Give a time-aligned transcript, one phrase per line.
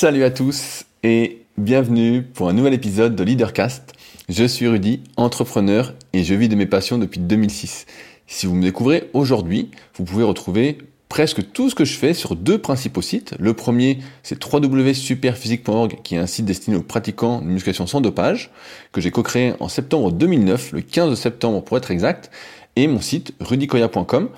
[0.00, 3.94] Salut à tous et bienvenue pour un nouvel épisode de Leadercast.
[4.28, 7.84] Je suis Rudy, entrepreneur et je vis de mes passions depuis 2006.
[8.28, 12.36] Si vous me découvrez aujourd'hui, vous pouvez retrouver presque tout ce que je fais sur
[12.36, 13.34] deux principaux sites.
[13.40, 18.52] Le premier, c'est www.superphysique.org, qui est un site destiné aux pratiquants de musculation sans dopage,
[18.92, 22.30] que j'ai co-créé en septembre 2009, le 15 septembre pour être exact,
[22.78, 24.28] et mon site rudicoya.com,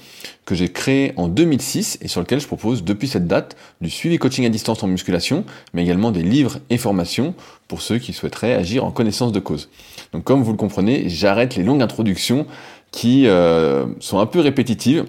[0.47, 4.19] que j'ai créé en 2006 et sur lequel je propose depuis cette date du suivi
[4.19, 5.45] coaching à distance en musculation,
[5.75, 7.35] mais également des livres et formations
[7.69, 9.69] pour ceux qui souhaiteraient agir en connaissance de cause.
[10.15, 12.47] Donc comme vous le comprenez, j'arrête les longues introductions
[12.93, 15.05] qui euh, sont un peu répétitives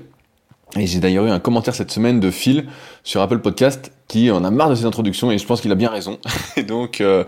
[0.77, 2.66] et j'ai d'ailleurs eu un commentaire cette semaine de Phil
[3.03, 5.75] sur Apple Podcast qui en a marre de ces introductions et je pense qu'il a
[5.75, 6.20] bien raison.
[6.58, 7.23] et donc, euh,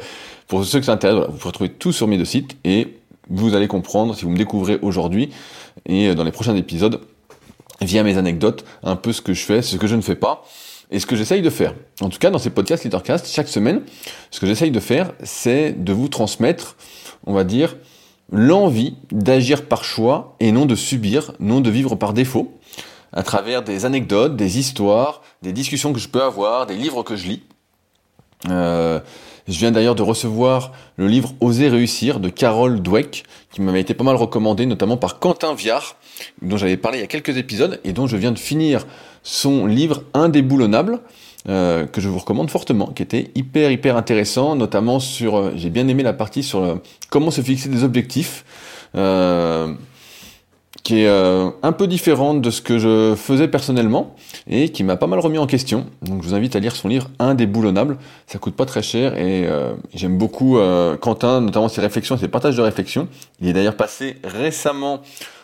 [0.47, 2.97] pour ceux qui s'intéressent, vous pouvez retrouver tout sur mes deux sites et
[3.29, 5.31] vous allez comprendre, si vous me découvrez aujourd'hui
[5.85, 7.01] et euh, dans les prochains épisodes,
[7.81, 10.43] via mes anecdotes, un peu ce que je fais, ce que je ne fais pas
[10.91, 11.73] et ce que j'essaye de faire.
[12.01, 13.81] En tout cas, dans ces podcasts Leadercast, chaque semaine,
[14.31, 16.75] ce que j'essaye de faire, c'est de vous transmettre,
[17.25, 17.75] on va dire,
[18.31, 22.57] l'envie d'agir par choix et non de subir, non de vivre par défaut
[23.11, 27.15] à travers des anecdotes, des histoires, des discussions que je peux avoir, des livres que
[27.15, 27.43] je lis.
[28.49, 28.99] Euh,
[29.47, 33.93] je viens d'ailleurs de recevoir le livre Oser réussir de Carole Dweck, qui m'avait été
[33.93, 35.97] pas mal recommandé, notamment par Quentin Viard,
[36.41, 38.85] dont j'avais parlé il y a quelques épisodes, et dont je viens de finir
[39.21, 41.01] son livre Indéboulonnable,
[41.49, 45.69] euh, que je vous recommande fortement, qui était hyper hyper intéressant, notamment sur, euh, j'ai
[45.69, 46.75] bien aimé la partie sur euh,
[47.09, 48.45] comment se fixer des objectifs.
[48.95, 49.73] Euh,
[50.83, 54.15] qui est euh, un peu différente de ce que je faisais personnellement
[54.47, 55.85] et qui m'a pas mal remis en question.
[56.01, 59.47] Donc je vous invite à lire son livre Indéboulonnable, ça coûte pas très cher et
[59.47, 63.07] euh, j'aime beaucoup euh, Quentin, notamment ses réflexions, ses partages de réflexions.
[63.39, 65.01] Il est d'ailleurs passé récemment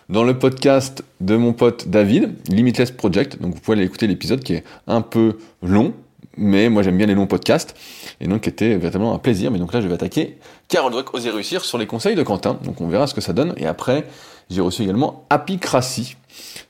[0.09, 4.43] dans le podcast de mon pote David, Limitless Project, donc vous pouvez aller écouter l'épisode
[4.43, 5.93] qui est un peu long,
[6.35, 7.75] mais moi j'aime bien les longs podcasts,
[8.19, 9.51] et donc était véritablement un plaisir.
[9.51, 12.57] Mais donc là je vais attaquer Carol Dweck, Oser réussir sur les conseils de Quentin,
[12.65, 14.05] donc on verra ce que ça donne, et après
[14.49, 16.15] j'ai reçu également Apicratie,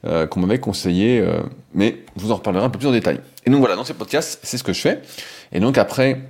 [0.06, 1.42] euh, qu'on m'avait conseillé, euh,
[1.74, 3.20] mais je vous en reparlerai un peu plus en détail.
[3.46, 5.02] Et donc voilà, dans ces podcasts, c'est ce que je fais.
[5.52, 6.22] Et donc après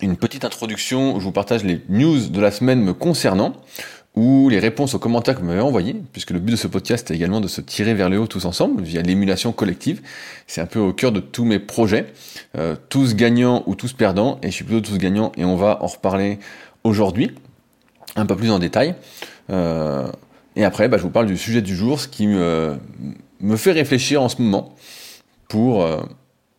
[0.00, 3.54] une petite introduction je vous partage les news de la semaine me concernant,
[4.18, 7.10] ou les réponses aux commentaires que vous m'avez envoyés, puisque le but de ce podcast
[7.10, 10.02] est également de se tirer vers le haut tous ensemble, via l'émulation collective.
[10.48, 12.12] C'est un peu au cœur de tous mes projets,
[12.56, 15.82] euh, tous gagnants ou tous perdants, et je suis plutôt tous gagnants, et on va
[15.82, 16.40] en reparler
[16.82, 17.30] aujourd'hui,
[18.16, 18.96] un peu plus en détail.
[19.50, 20.08] Euh,
[20.58, 22.76] et après, bah, je vous parle du sujet du jour, ce qui me,
[23.56, 24.74] fait réfléchir en ce moment
[25.48, 26.02] pour euh,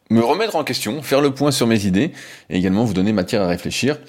[0.10, 2.14] me remettre en question, faire le point sur mes idées
[2.50, 4.00] et également vous donner matière à réfléchir.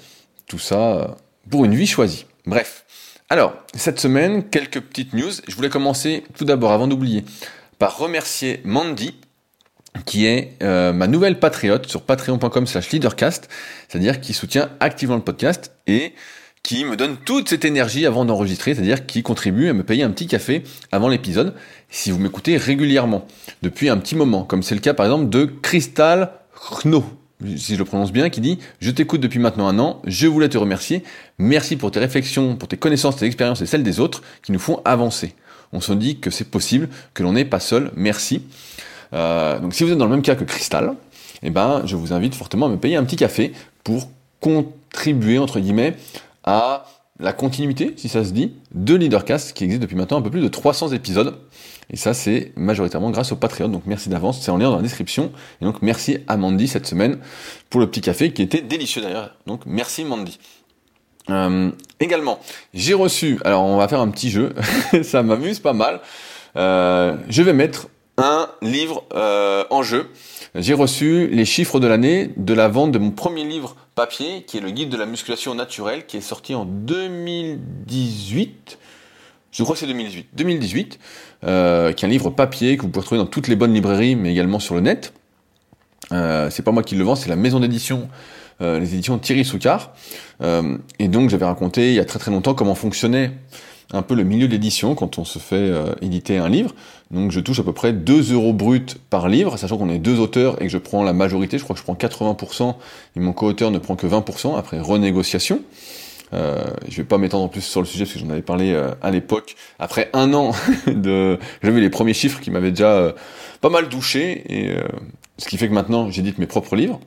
[0.47, 1.07] Tout ça euh,
[1.49, 2.25] pour une vie choisie.
[2.45, 2.85] Bref.
[3.29, 5.31] Alors, cette semaine, quelques petites news.
[5.45, 7.25] Je voulais commencer tout d'abord, avant d'oublier,
[7.77, 9.13] par remercier Mandy,
[10.05, 13.49] qui est euh, ma nouvelle patriote sur patreon.com slash leadercast,
[13.89, 16.13] c'est-à-dire qui soutient activement le podcast et
[16.63, 20.11] qui me donne toute cette énergie avant d'enregistrer, c'est-à-dire qui contribue à me payer un
[20.11, 21.53] petit café avant l'épisode,
[21.89, 23.25] si vous m'écoutez régulièrement,
[23.61, 26.31] depuis un petit moment, comme c'est le cas par exemple de Crystal
[26.83, 27.03] Kno,
[27.57, 30.49] si je le prononce bien, qui dit «Je t'écoute depuis maintenant un an, je voulais
[30.49, 31.03] te remercier,
[31.39, 34.59] merci pour tes réflexions, pour tes connaissances, tes expériences et celles des autres qui nous
[34.59, 35.33] font avancer.
[35.73, 38.43] On se dit que c'est possible, que l'on n'est pas seul, merci.
[39.13, 40.93] Euh, donc si vous êtes dans le même cas que Crystal,
[41.43, 45.59] eh ben, je vous invite fortement à me payer un petit café pour contribuer, entre
[45.59, 45.95] guillemets,
[46.43, 46.85] à
[47.19, 50.41] la continuité, si ça se dit, de Leadercast qui existe depuis maintenant un peu plus
[50.41, 51.37] de 300 épisodes.
[51.91, 53.67] Et ça, c'est majoritairement grâce au Patreon.
[53.67, 55.31] Donc merci d'avance, c'est en lien dans la description.
[55.61, 57.19] Et donc merci à Mandy cette semaine
[57.69, 59.35] pour le petit café qui était délicieux d'ailleurs.
[59.45, 60.39] Donc merci Mandy.
[61.29, 62.39] Euh, également,
[62.73, 64.55] j'ai reçu, alors on va faire un petit jeu,
[65.03, 66.01] ça m'amuse pas mal.
[66.57, 67.87] Euh, je vais mettre
[68.17, 70.09] un livre euh, en jeu.
[70.53, 74.57] J'ai reçu les chiffres de l'année de la vente de mon premier livre papier, qui
[74.57, 78.77] est le guide de la musculation naturelle, qui est sorti en 2018.
[79.51, 80.27] Je crois que c'est 2018.
[80.33, 80.99] 2018,
[81.45, 84.17] euh, qui est un livre papier que vous pouvez trouver dans toutes les bonnes librairies,
[84.17, 85.13] mais également sur le net.
[86.11, 88.09] Euh, c'est pas moi qui le vends, c'est la maison d'édition,
[88.59, 89.93] euh, les éditions Thierry Soucard.
[90.99, 93.31] Et donc j'avais raconté il y a très très longtemps comment fonctionnait
[93.93, 96.73] un peu le milieu d'édition quand on se fait euh, éditer un livre.
[97.11, 100.19] Donc je touche à peu près 2 euros bruts par livre, sachant qu'on est deux
[100.19, 102.75] auteurs et que je prends la majorité, je crois que je prends 80%
[103.15, 105.61] et mon co-auteur ne prend que 20% après renégociation.
[106.33, 108.91] Euh, je vais pas m'étendre plus sur le sujet parce que j'en avais parlé euh,
[109.01, 109.55] à l'époque.
[109.79, 110.51] Après un an
[110.87, 113.11] de, j'avais les premiers chiffres qui m'avaient déjà euh,
[113.59, 114.75] pas mal douché et
[115.37, 116.99] ce qui fait que maintenant j'édite mes propres livres.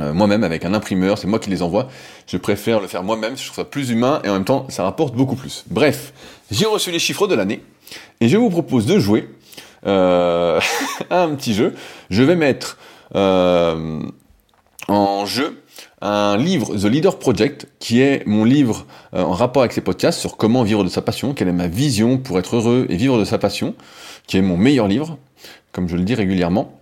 [0.00, 1.88] Euh, moi-même avec un imprimeur, c'est moi qui les envoie.
[2.26, 4.82] Je préfère le faire moi-même, je trouve ça plus humain et en même temps ça
[4.82, 5.64] rapporte beaucoup plus.
[5.70, 6.12] Bref,
[6.50, 7.62] j'ai reçu les chiffres de l'année
[8.20, 9.28] et je vous propose de jouer
[9.86, 10.60] euh,
[11.10, 11.74] à un petit jeu.
[12.10, 12.78] Je vais mettre
[13.14, 14.00] euh,
[14.88, 15.60] en jeu
[16.00, 20.20] un livre, The Leader Project, qui est mon livre euh, en rapport avec ces podcasts
[20.20, 23.18] sur comment vivre de sa passion, quelle est ma vision pour être heureux et vivre
[23.18, 23.74] de sa passion,
[24.26, 25.18] qui est mon meilleur livre,
[25.72, 26.78] comme je le dis régulièrement.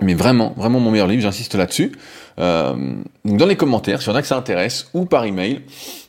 [0.00, 1.92] Mais vraiment, vraiment mon meilleur livre, j'insiste là-dessus.
[2.40, 2.74] Euh,
[3.24, 5.62] donc dans les commentaires, si y en a que ça intéresse, ou par email,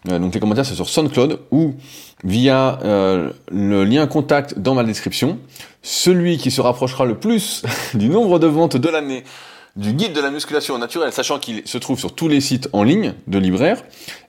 [0.10, 1.76] euh, donc les commentaires c'est sur SoundCloud, ou
[2.24, 5.38] via euh, le lien contact dans ma description.
[5.84, 9.24] Celui qui se rapprochera le plus du nombre de ventes de l'année
[9.76, 12.84] du guide de la musculation naturelle, sachant qu'il se trouve sur tous les sites en
[12.84, 13.84] ligne de libraires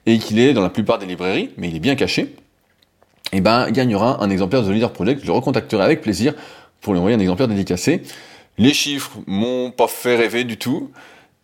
[0.05, 2.35] et qu'il est dans la plupart des librairies, mais il est bien caché,
[3.31, 5.21] et eh ben, gagnera un exemplaire de Leader Project.
[5.21, 6.33] Je le recontacterai avec plaisir
[6.79, 8.03] pour lui envoyer un exemplaire dédicacé.
[8.57, 10.91] Les chiffres m'ont pas fait rêver du tout,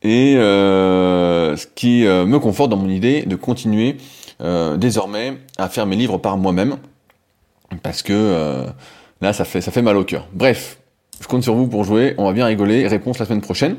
[0.04, 3.98] et euh, ce qui euh, me conforte dans mon idée de continuer
[4.42, 6.78] euh, désormais à faire mes livres par moi-même,
[7.82, 8.66] parce que
[9.22, 10.28] là, ça fait, ça fait mal au cœur.
[10.34, 10.78] Bref,
[11.22, 13.78] je compte sur vous pour jouer, on va bien rigoler, réponse la semaine prochaine.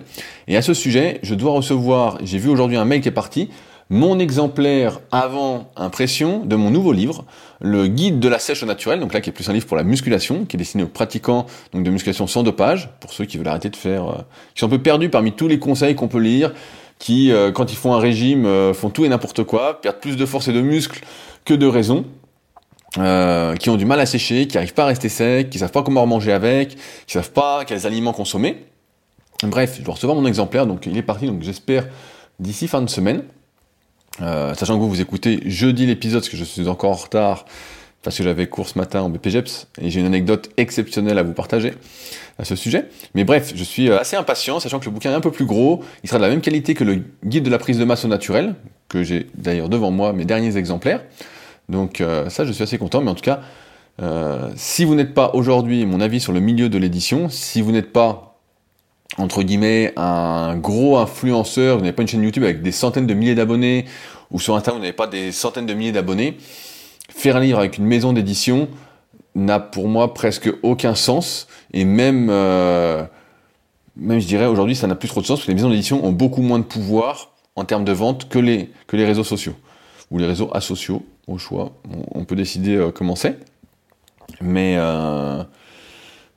[0.48, 3.50] Et à ce sujet, je dois recevoir, j'ai vu aujourd'hui un mail qui est parti,
[3.94, 7.24] mon exemplaire avant impression de mon nouveau livre,
[7.60, 9.76] le guide de la sèche au naturel, donc là qui est plus un livre pour
[9.76, 13.46] la musculation, qui est destiné aux pratiquants de musculation sans dopage, pour ceux qui veulent
[13.46, 14.16] arrêter de faire, euh,
[14.52, 16.52] qui sont un peu perdus parmi tous les conseils qu'on peut lire,
[16.98, 20.16] qui euh, quand ils font un régime euh, font tout et n'importe quoi, perdent plus
[20.16, 21.04] de force et de muscles
[21.44, 22.04] que de raison.
[22.94, 25.82] Qui ont du mal à sécher, qui n'arrivent pas à rester secs, qui savent pas
[25.82, 26.76] comment manger avec,
[27.06, 28.66] qui savent pas quels aliments consommer.
[29.42, 31.88] Bref, je dois recevoir mon exemplaire, donc il est parti, donc j'espère
[32.38, 33.24] d'ici fin de semaine.
[34.22, 37.46] Euh, sachant que vous vous écoutez jeudi l'épisode, parce que je suis encore en retard,
[38.02, 41.32] parce que j'avais cours ce matin en BPGEPS, et j'ai une anecdote exceptionnelle à vous
[41.32, 41.74] partager
[42.38, 42.88] à ce sujet.
[43.14, 45.46] Mais bref, je suis euh, assez impatient, sachant que le bouquin est un peu plus
[45.46, 48.04] gros, il sera de la même qualité que le guide de la prise de masse
[48.04, 48.54] au naturel,
[48.88, 51.02] que j'ai d'ailleurs devant moi mes derniers exemplaires.
[51.68, 53.40] Donc euh, ça, je suis assez content, mais en tout cas,
[54.02, 57.72] euh, si vous n'êtes pas aujourd'hui, mon avis sur le milieu de l'édition, si vous
[57.72, 58.33] n'êtes pas,
[59.18, 63.14] entre guillemets, un gros influenceur, vous n'avez pas une chaîne YouTube avec des centaines de
[63.14, 63.84] milliers d'abonnés,
[64.30, 66.36] ou sur Internet, vous n'avez pas des centaines de milliers d'abonnés,
[67.08, 68.68] faire un livre avec une maison d'édition
[69.34, 73.04] n'a pour moi presque aucun sens, et même, euh,
[73.96, 76.04] même je dirais aujourd'hui, ça n'a plus trop de sens, parce que les maisons d'édition
[76.04, 79.54] ont beaucoup moins de pouvoir en termes de vente que les, que les réseaux sociaux,
[80.10, 81.72] ou les réseaux asociaux, au choix.
[82.14, 83.38] On, peut décider euh, comment c'est.
[84.40, 85.42] Mais euh,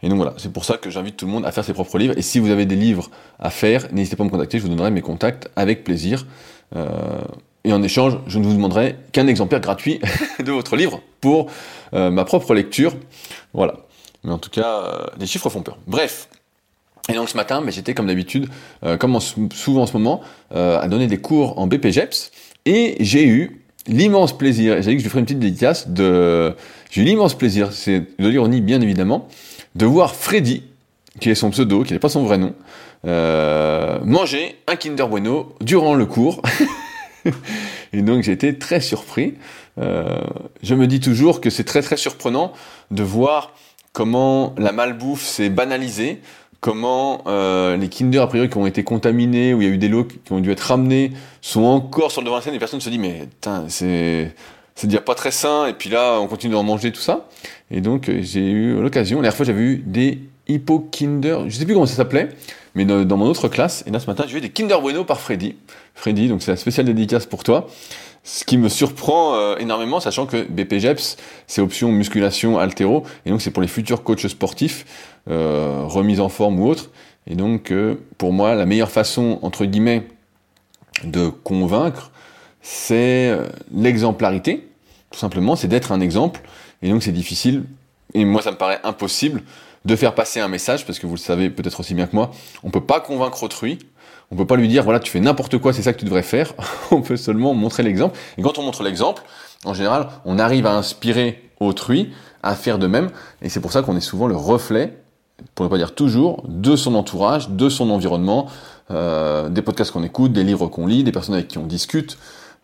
[0.04, 1.98] et donc voilà, c'est pour ça que j'invite tout le monde à faire ses propres
[1.98, 2.14] livres.
[2.18, 3.10] Et si vous avez des livres
[3.40, 6.26] à faire, n'hésitez pas à me contacter, je vous donnerai mes contacts avec plaisir.
[6.76, 6.88] Euh,
[7.64, 10.00] et en échange, je ne vous demanderai qu'un exemplaire gratuit
[10.40, 11.48] de votre livre pour
[11.92, 12.96] ma propre lecture.
[13.54, 13.76] Voilà.
[14.24, 15.78] Mais en tout cas, les chiffres font peur.
[15.88, 16.30] Bref.
[17.10, 18.48] Et donc ce matin, j'étais comme d'habitude,
[19.00, 20.22] comme souvent en ce moment,
[20.52, 22.32] à donner des cours en BPGEPS.
[22.66, 25.88] Et j'ai eu l'immense plaisir, et j'ai dit que je lui ferai une petite dédicace,
[25.88, 26.54] de...
[26.92, 29.28] j'ai eu l'immense plaisir, c'est de l'ironie bien évidemment,
[29.78, 30.64] de voir Freddy,
[31.20, 32.54] qui est son pseudo, qui n'est pas son vrai nom,
[33.06, 36.42] euh, manger un Kinder Bueno durant le cours.
[37.94, 39.36] et donc j'ai été très surpris.
[39.80, 40.20] Euh,
[40.64, 42.54] je me dis toujours que c'est très très surprenant
[42.90, 43.54] de voir
[43.94, 46.22] comment la malbouffe s'est banalisée,
[46.60, 49.78] comment euh, les Kinder a priori qui ont été contaminés, où il y a eu
[49.78, 52.56] des lots qui ont dû être ramenés, sont encore sur le devant de la scène
[52.56, 53.30] et personne se dit mais
[53.68, 54.34] c'est
[54.78, 57.28] c'est déjà pas très sain et puis là on continue d'en manger tout ça.
[57.72, 61.58] Et donc euh, j'ai eu l'occasion, la dernière fois j'avais eu des Hippo Kinder, je
[61.58, 62.30] sais plus comment ça s'appelait,
[62.76, 65.20] mais dans, mon autre classe, et là ce matin j'ai eu des Kinder Bueno par
[65.20, 65.56] Freddy.
[65.96, 67.68] Freddy, donc c'est la spéciale dédicace pour toi.
[68.24, 71.18] Ce qui me surprend euh, énormément, sachant que BPGEPS,
[71.48, 74.86] c'est option musculation altéro, et donc c'est pour les futurs coachs sportifs,
[75.30, 76.92] euh, remise en forme ou autre.
[77.26, 80.08] Et donc, euh, pour moi, la meilleure façon, entre guillemets,
[81.04, 82.12] de convaincre,
[82.70, 84.68] c'est euh, l'exemplarité.
[85.10, 86.42] Tout simplement, c'est d'être un exemple.
[86.82, 87.64] Et donc, c'est difficile,
[88.14, 89.42] et moi, ça me paraît impossible
[89.86, 92.32] de faire passer un message, parce que vous le savez peut-être aussi bien que moi,
[92.64, 93.80] on peut pas convaincre autrui,
[94.32, 96.24] on peut pas lui dire, voilà, tu fais n'importe quoi, c'est ça que tu devrais
[96.24, 96.54] faire.
[96.92, 98.20] on peut seulement montrer l'exemple.
[98.38, 99.24] Et quand on montre l'exemple,
[99.64, 102.12] en général, on arrive à inspirer autrui
[102.44, 103.12] à faire de même.
[103.42, 104.98] Et c'est pour ça qu'on est souvent le reflet,
[105.56, 108.48] pour ne pas dire toujours, de son entourage, de son environnement,
[108.92, 112.18] euh, des podcasts qu'on écoute, des livres qu'on lit, des personnes avec qui on discute.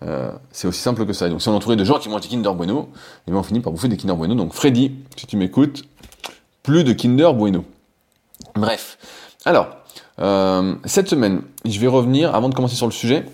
[0.05, 1.29] Euh, c'est aussi simple que ça.
[1.29, 2.89] Donc si on est entouré de gens qui mangent des Kinder Bueno,
[3.27, 4.36] et bien on finit par bouffer des Kinder Bueno.
[4.36, 5.83] Donc Freddy, si tu m'écoutes,
[6.62, 7.63] plus de Kinder Bueno.
[8.55, 8.98] Bref.
[9.45, 9.67] Alors,
[10.19, 13.25] euh, cette semaine, je vais revenir, avant de commencer sur le sujet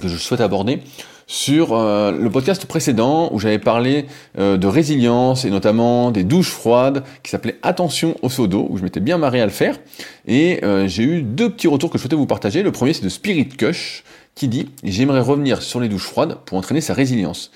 [0.00, 0.82] que je souhaite aborder,
[1.26, 7.04] sur euh, le podcast précédent où j'avais parlé de résilience et notamment des douches froides
[7.22, 9.78] qui s'appelait Attention au seau d'eau, où je m'étais bien marré à le faire.
[10.26, 12.62] Et j'ai eu deux petits retours que je souhaitais vous partager.
[12.62, 16.58] Le premier, c'est de Spirit Kush qui dit J'aimerais revenir sur les douches froides pour
[16.58, 17.50] entraîner sa résilience.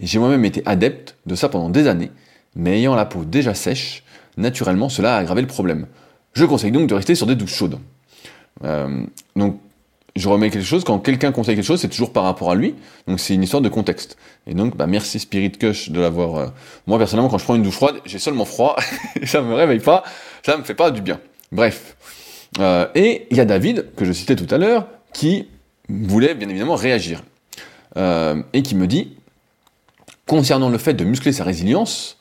[0.00, 2.10] J'ai moi-même été adepte de ça pendant des années,
[2.56, 4.02] mais ayant la peau déjà sèche,
[4.36, 5.86] naturellement, cela a aggravé le problème.
[6.34, 7.78] Je conseille donc de rester sur des douches chaudes.
[8.64, 9.04] Euh,
[9.36, 9.60] donc,
[10.16, 12.76] je remets quelque chose, quand quelqu'un conseille quelque chose, c'est toujours par rapport à lui,
[13.08, 14.16] donc c'est une histoire de contexte.
[14.46, 16.36] Et donc, bah, merci Spirit Cush de l'avoir...
[16.36, 16.46] Euh,
[16.86, 18.76] moi, personnellement, quand je prends une douche froide, j'ai seulement froid,
[19.20, 20.04] et ça me réveille pas,
[20.44, 21.20] ça me fait pas du bien.
[21.50, 21.96] Bref.
[22.60, 25.48] Euh, et il y a David, que je citais tout à l'heure, qui
[25.88, 27.22] voulait bien évidemment réagir.
[27.96, 29.16] Euh, et qui me dit,
[30.26, 32.18] concernant le fait de muscler sa résilience,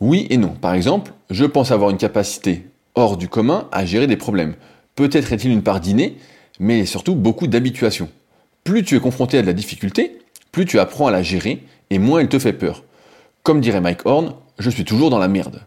[0.00, 0.50] oui et non.
[0.50, 4.54] Par exemple, je pense avoir une capacité hors du commun à gérer des problèmes.
[4.94, 6.16] Peut-être est-il une part d'inné,
[6.60, 8.08] mais surtout beaucoup d'habituation.
[8.62, 10.18] Plus tu es confronté à de la difficulté,
[10.52, 12.84] plus tu apprends à la gérer, et moins elle te fait peur.
[13.42, 15.62] Comme dirait Mike Horn, je suis toujours dans la merde.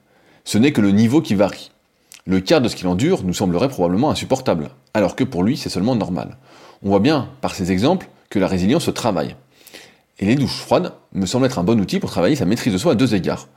[0.45, 1.71] Ce n'est que le niveau qui varie.
[2.25, 5.69] Le quart de ce qu'il endure nous semblerait probablement insupportable, alors que pour lui c'est
[5.69, 6.37] seulement normal.
[6.83, 9.35] On voit bien, par ces exemples, que la résilience se travaille.
[10.19, 12.77] Et les douches froides me semblent être un bon outil pour travailler sa maîtrise de
[12.77, 13.47] soi à deux égards.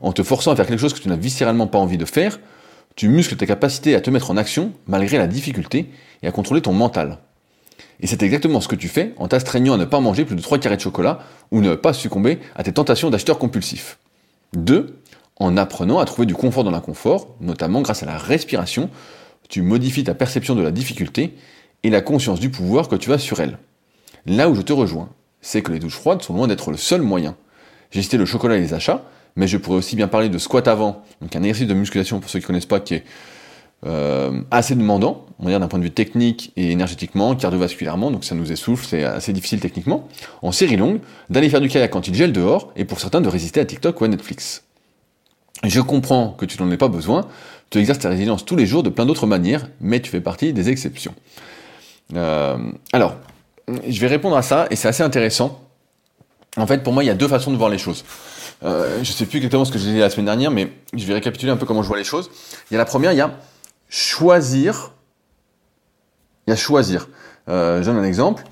[0.00, 2.38] En te forçant à faire quelque chose que tu n'as viscéralement pas envie de faire,
[2.96, 5.90] tu muscles ta capacité à te mettre en action malgré la difficulté
[6.22, 7.18] et à contrôler ton mental.
[8.00, 10.42] Et c'est exactement ce que tu fais en t'astreignant à ne pas manger plus de
[10.42, 11.20] 3 carrés de chocolat
[11.50, 13.98] ou ne pas succomber à tes tentations d'acheteur compulsif.
[14.54, 14.98] 2.
[15.36, 18.90] En apprenant à trouver du confort dans l'inconfort, notamment grâce à la respiration,
[19.48, 21.34] tu modifies ta perception de la difficulté
[21.82, 23.58] et la conscience du pouvoir que tu as sur elle.
[24.26, 25.08] Là où je te rejoins,
[25.40, 27.36] c'est que les douches froides sont loin d'être le seul moyen.
[27.90, 29.04] J'ai cité le chocolat et les achats,
[29.36, 32.28] mais je pourrais aussi bien parler de squat avant, donc un exercice de musculation pour
[32.28, 33.04] ceux qui ne connaissent pas, qui est
[33.86, 38.24] euh, assez demandant, on va dire d'un point de vue technique et énergétiquement, cardiovasculairement, donc
[38.24, 40.08] ça nous essouffle, c'est assez difficile techniquement,
[40.42, 43.28] en série longue, d'aller faire du kayak quand il gèle dehors, et pour certains de
[43.28, 44.64] résister à TikTok ou à Netflix.
[45.64, 47.26] Je comprends que tu n'en aies pas besoin,
[47.70, 50.52] tu exerces ta résilience tous les jours de plein d'autres manières, mais tu fais partie
[50.52, 51.14] des exceptions.
[52.14, 52.56] Euh,
[52.92, 53.16] alors,
[53.86, 55.60] je vais répondre à ça, et c'est assez intéressant.
[56.56, 58.04] En fait, pour moi, il y a deux façons de voir les choses.
[58.64, 61.14] Euh, je sais plus exactement ce que j'ai dit la semaine dernière, mais je vais
[61.14, 62.30] récapituler un peu comment je vois les choses.
[62.70, 63.30] Il y a la première, il y a
[63.88, 64.92] choisir.
[66.46, 67.08] Il y a choisir.
[67.48, 68.44] Euh, je donne un exemple.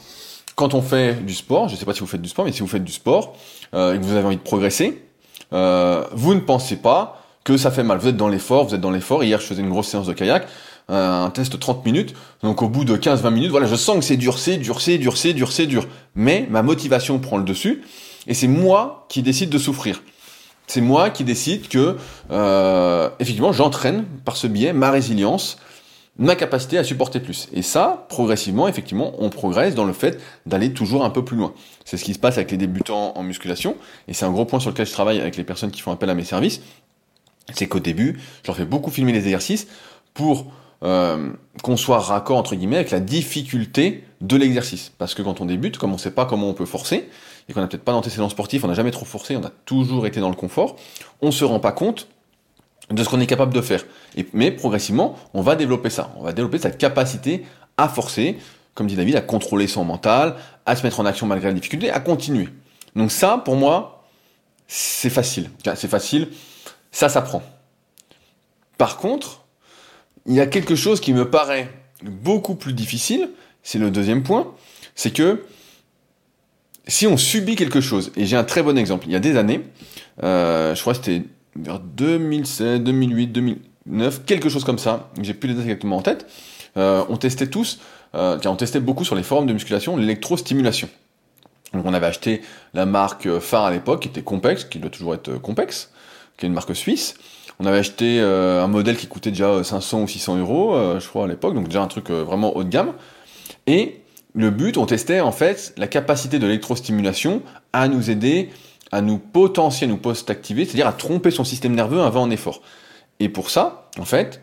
[0.55, 2.53] Quand on fait du sport, je ne sais pas si vous faites du sport, mais
[2.53, 3.37] si vous faites du sport
[3.75, 5.03] euh, et que vous avez envie de progresser,
[5.53, 7.99] euh, vous ne pensez pas que ça fait mal.
[7.99, 9.23] Vous êtes dans l'effort, vous êtes dans l'effort.
[9.23, 10.47] Hier, je faisais une grosse séance de kayak,
[10.89, 12.15] un test 30 minutes.
[12.43, 14.99] Donc au bout de 15-20 minutes, voilà, je sens que c'est dur, c'est dur, c'est
[14.99, 15.87] dur, c'est dur, c'est dur.
[16.15, 17.83] Mais ma motivation prend le dessus
[18.27, 20.03] et c'est moi qui décide de souffrir.
[20.67, 21.97] C'est moi qui décide que,
[22.31, 25.59] euh, effectivement, j'entraîne par ce biais ma résilience,
[26.19, 27.49] ma capacité à supporter plus.
[27.53, 31.53] Et ça, progressivement, effectivement, on progresse dans le fait d'aller toujours un peu plus loin.
[31.85, 33.77] C'est ce qui se passe avec les débutants en musculation,
[34.09, 36.11] et c'est un gros point sur lequel je travaille avec les personnes qui font appel
[36.11, 36.63] à mes services.
[37.55, 39.69] C'est qu'au début, je leur fais beaucoup filmer les exercices
[40.15, 40.47] pour
[40.83, 41.31] euh,
[41.63, 44.93] qu'on soit raccord entre guillemets avec la difficulté de l'exercice.
[44.99, 47.09] Parce que quand on débute, comme on ne sait pas comment on peut forcer,
[47.49, 50.07] et qu'on n'a peut-être pas d'antécédent sportif, on n'a jamais trop forcé, on a toujours
[50.07, 50.77] été dans le confort,
[51.23, 52.09] on ne se rend pas compte
[52.91, 53.85] de ce qu'on est capable de faire.
[54.33, 56.13] Mais progressivement, on va développer ça.
[56.19, 57.45] On va développer cette capacité
[57.77, 58.39] à forcer,
[58.75, 61.91] comme dit David, à contrôler son mental, à se mettre en action malgré la difficulté,
[61.91, 62.49] à continuer.
[62.95, 64.05] Donc ça, pour moi,
[64.69, 65.51] c'est facile.
[65.75, 66.29] C'est facile,
[66.91, 67.43] ça s'apprend.
[68.79, 69.46] Par contre,
[70.27, 71.71] il y a quelque chose qui me paraît
[72.03, 73.31] beaucoup plus difficile,
[73.63, 74.53] c'est le deuxième point,
[74.95, 75.45] c'est que
[76.87, 79.37] si on subit quelque chose, et j'ai un très bon exemple, il y a des
[79.37, 79.63] années,
[80.23, 81.25] euh, je crois que c'était
[81.57, 86.27] vers 2007, 2008, 2009, quelque chose comme ça, j'ai plus les dates exactement en tête,
[86.77, 87.81] euh, on testait tous,
[88.15, 90.89] euh, on testait beaucoup sur les forums de musculation l'électrostimulation.
[91.73, 92.43] Donc on avait acheté
[92.75, 95.91] la marque phare à l'époque, qui était Compex, qui doit toujours être Compex,
[96.37, 97.17] qui est une marque suisse.
[97.59, 101.09] On avait acheté euh, un modèle qui coûtait déjà 500 ou 600 euros, euh, je
[101.09, 102.93] crois à l'époque, donc déjà un truc euh, vraiment haut de gamme.
[103.67, 104.03] Et
[104.35, 108.51] le but, on testait en fait la capacité de l'électrostimulation à nous aider
[108.93, 112.63] à nous potentier, nous post-activer, c'est-à-dire à tromper son système nerveux avant un effort.
[113.21, 114.41] Et pour ça, en fait,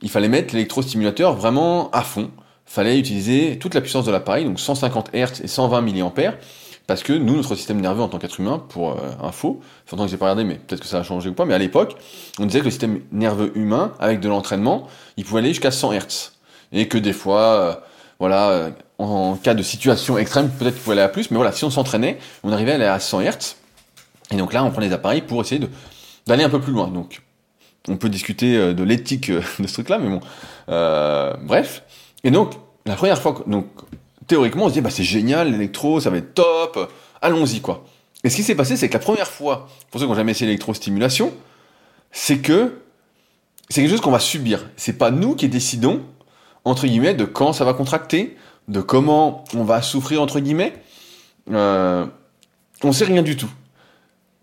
[0.00, 2.30] il fallait mettre l'électrostimulateur vraiment à fond.
[2.66, 6.34] Il fallait utiliser toute la puissance de l'appareil, donc 150 Hz et 120 mA,
[6.86, 10.06] parce que nous, notre système nerveux en tant qu'être humain, pour euh, info, c'est que
[10.08, 11.96] j'ai pas regardé, mais peut-être que ça a changé ou pas, mais à l'époque,
[12.38, 15.92] on disait que le système nerveux humain, avec de l'entraînement, il pouvait aller jusqu'à 100
[15.92, 16.32] Hz.
[16.72, 17.74] Et que des fois, euh,
[18.18, 21.52] voilà, euh, en, cas de situation extrême, peut-être qu'il pouvait aller à plus, mais voilà,
[21.52, 23.56] si on s'entraînait, on arrivait à aller à 100 Hz.
[24.32, 25.60] Et donc là, on prend les appareils pour essayer
[26.26, 26.88] d'aller un peu plus loin.
[26.88, 27.22] Donc,
[27.88, 30.20] on peut discuter de l'éthique de ce truc-là, mais bon,
[31.46, 31.82] bref.
[32.24, 32.54] Et donc,
[32.86, 33.66] la première fois, donc,
[34.32, 37.84] théoriquement, on se dit, bah, c'est génial, l'électro, ça va être top, allons-y, quoi.
[38.24, 40.32] Et ce qui s'est passé, c'est que la première fois, pour ceux qui n'ont jamais
[40.32, 41.34] essayé l'électrostimulation,
[42.12, 42.80] c'est que
[43.68, 44.70] c'est quelque chose qu'on va subir.
[44.78, 46.00] C'est pas nous qui décidons,
[46.64, 50.72] entre guillemets, de quand ça va contracter, de comment on va souffrir, entre guillemets.
[51.50, 52.06] Euh,
[52.82, 53.50] on sait rien du tout.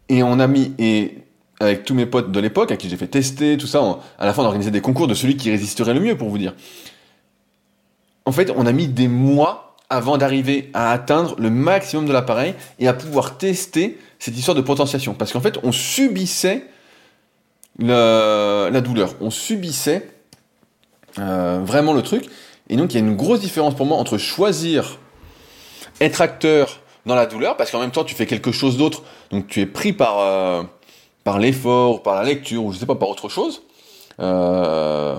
[0.08, 1.18] Et on a mis, et
[1.60, 3.82] avec tous mes potes de l'époque, à qui j'ai fait tester, tout ça,
[4.20, 6.38] à la fin on organisait des concours de celui qui résisterait le mieux, pour vous
[6.38, 6.54] dire.
[8.26, 12.54] en fait, on a mis des mois avant d'arriver à atteindre le maximum de l'appareil
[12.80, 15.14] et à pouvoir tester cette histoire de potentiation.
[15.14, 16.66] Parce qu'en fait, on subissait
[17.80, 20.10] la douleur, on subissait
[21.18, 22.26] euh, vraiment le truc.
[22.70, 25.00] Et donc, il y a une grosse différence pour moi entre choisir
[26.02, 29.48] être acteur dans la douleur, parce qu'en même temps, tu fais quelque chose d'autre, donc
[29.48, 30.64] tu es pris par, euh,
[31.24, 33.64] par l'effort, par la lecture, ou je sais pas, par autre chose.
[34.20, 35.18] Euh,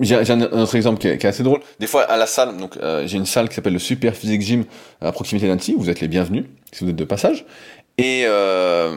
[0.00, 1.60] j'ai un autre exemple qui est, assez drôle.
[1.80, 4.42] Des fois, à la salle, donc euh, j'ai une salle qui s'appelle le Super Physique
[4.42, 4.64] Gym
[5.00, 5.74] à proximité d'Annecy.
[5.76, 7.44] Vous êtes les bienvenus si vous êtes de passage.
[7.98, 8.96] Et euh,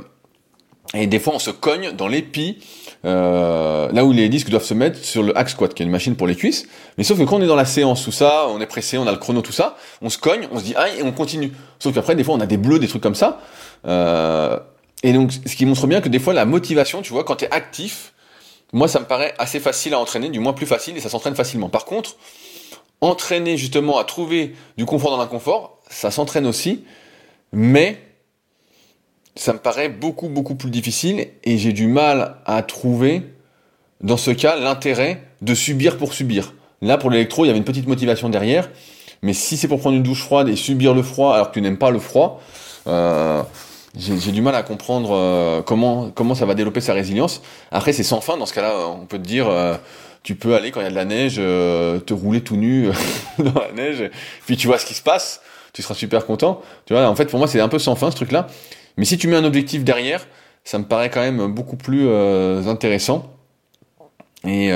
[0.94, 2.60] et des fois, on se cogne dans l'épi,
[3.04, 5.92] euh, là où les disques doivent se mettre sur le hack squat, qui est une
[5.92, 6.66] machine pour les cuisses.
[6.98, 9.06] Mais sauf que quand on est dans la séance, tout ça, on est pressé, on
[9.06, 11.52] a le chrono, tout ça, on se cogne, on se dit aïe et on continue.
[11.80, 13.42] Sauf qu'après, des fois, on a des bleus, des trucs comme ça.
[13.86, 14.58] Euh,
[15.04, 17.46] et donc, ce qui montre bien que des fois, la motivation, tu vois, quand tu
[17.46, 18.14] es actif,
[18.74, 21.36] moi, ça me paraît assez facile à entraîner, du moins plus facile, et ça s'entraîne
[21.36, 21.70] facilement.
[21.70, 22.18] Par contre,
[23.02, 26.84] entraîner justement à trouver du confort dans l'inconfort, ça s'entraîne aussi,
[27.54, 28.02] mais
[29.36, 33.24] ça me paraît beaucoup, beaucoup plus difficile, et j'ai du mal à trouver,
[34.02, 36.54] dans ce cas, l'intérêt de subir pour subir.
[36.82, 38.70] Là, pour l'électro, il y avait une petite motivation derrière,
[39.22, 41.62] mais si c'est pour prendre une douche froide et subir le froid alors que tu
[41.62, 42.42] n'aimes pas le froid,
[42.88, 43.42] euh,
[43.96, 47.42] j'ai du mal à comprendre euh, comment, comment ça va développer sa résilience.
[47.72, 48.38] Après, c'est sans fin.
[48.38, 49.76] Dans ce cas-là, on peut te dire, euh,
[50.24, 52.90] tu peux aller quand il y a de la neige, euh, te rouler tout nu
[53.40, 54.10] dans la neige,
[54.46, 55.42] puis tu vois ce qui se passe,
[55.74, 56.62] tu seras super content.
[56.86, 58.48] Tu vois, en fait, pour moi, c'est un peu sans fin ce truc-là.
[58.98, 60.28] Mais si tu mets un objectif derrière,
[60.64, 62.10] ça me paraît quand même beaucoup plus
[62.68, 63.32] intéressant.
[64.44, 64.72] Et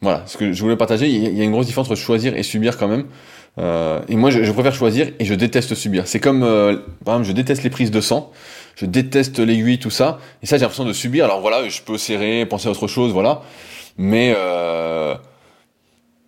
[0.00, 2.42] voilà, ce que je voulais partager, il y a une grosse différence entre choisir et
[2.42, 3.06] subir quand même.
[3.58, 6.06] Euh, et moi, je, préfère choisir et je déteste subir.
[6.06, 8.30] C'est comme, euh, par exemple, je déteste les prises de sang,
[8.76, 10.18] je déteste l'aiguille, tout ça.
[10.42, 11.24] Et ça, j'ai l'impression de subir.
[11.24, 13.42] Alors voilà, je peux serrer, penser à autre chose, voilà.
[13.96, 15.16] Mais euh,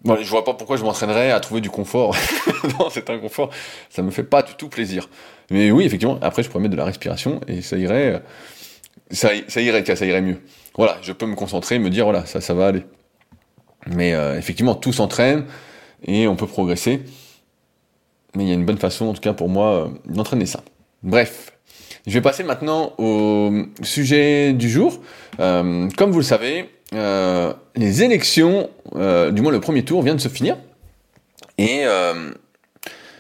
[0.03, 2.17] voilà, je vois pas pourquoi je m'entraînerais à trouver du confort
[2.79, 3.51] dans cet inconfort.
[3.91, 5.09] Ça me fait pas du tout plaisir.
[5.51, 8.23] Mais oui, effectivement, après, je pourrais mettre de la respiration et ça irait,
[9.11, 10.41] ça, ça irait, ça irait mieux.
[10.77, 12.85] Voilà, je peux me concentrer, me dire, voilà, ça, ça va aller.
[13.87, 15.45] Mais euh, effectivement, tout s'entraîne
[16.05, 17.01] et on peut progresser.
[18.35, 20.63] Mais il y a une bonne façon, en tout cas pour moi, euh, d'entraîner ça.
[21.03, 21.53] Bref,
[22.07, 23.51] je vais passer maintenant au
[23.83, 25.01] sujet du jour.
[25.41, 30.21] Euh, comme vous le savez, euh, les élections, du moins le premier tour, vient de
[30.21, 30.57] se finir.
[31.59, 31.85] Et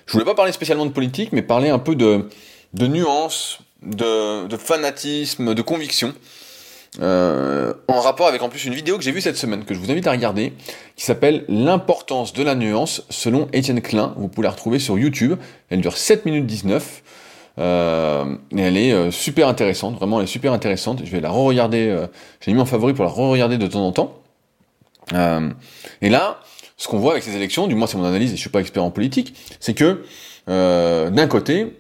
[0.07, 2.27] je voulais pas parler spécialement de politique, mais parler un peu de,
[2.75, 6.15] nuances, de fanatisme, de conviction.
[7.01, 9.79] Euh, en rapport avec en plus une vidéo que j'ai vue cette semaine, que je
[9.79, 10.53] vous invite à regarder,
[10.97, 14.15] qui s'appelle L'importance de la nuance selon Étienne Klein.
[14.17, 15.39] Vous pouvez la retrouver sur YouTube.
[15.69, 17.03] Elle dure 7 minutes 19.
[17.59, 21.03] Euh, et elle est euh, super intéressante, vraiment elle est super intéressante.
[21.05, 22.07] Je vais la re-regarder, euh,
[22.41, 24.23] j'ai mis en favori pour la re-regarder de temps en temps.
[25.13, 25.51] Euh,
[26.01, 26.41] et là,
[26.77, 28.61] ce qu'on voit avec ces élections, du moins c'est mon analyse et je suis pas
[28.61, 30.05] expert en politique, c'est que
[30.47, 31.79] d'un côté,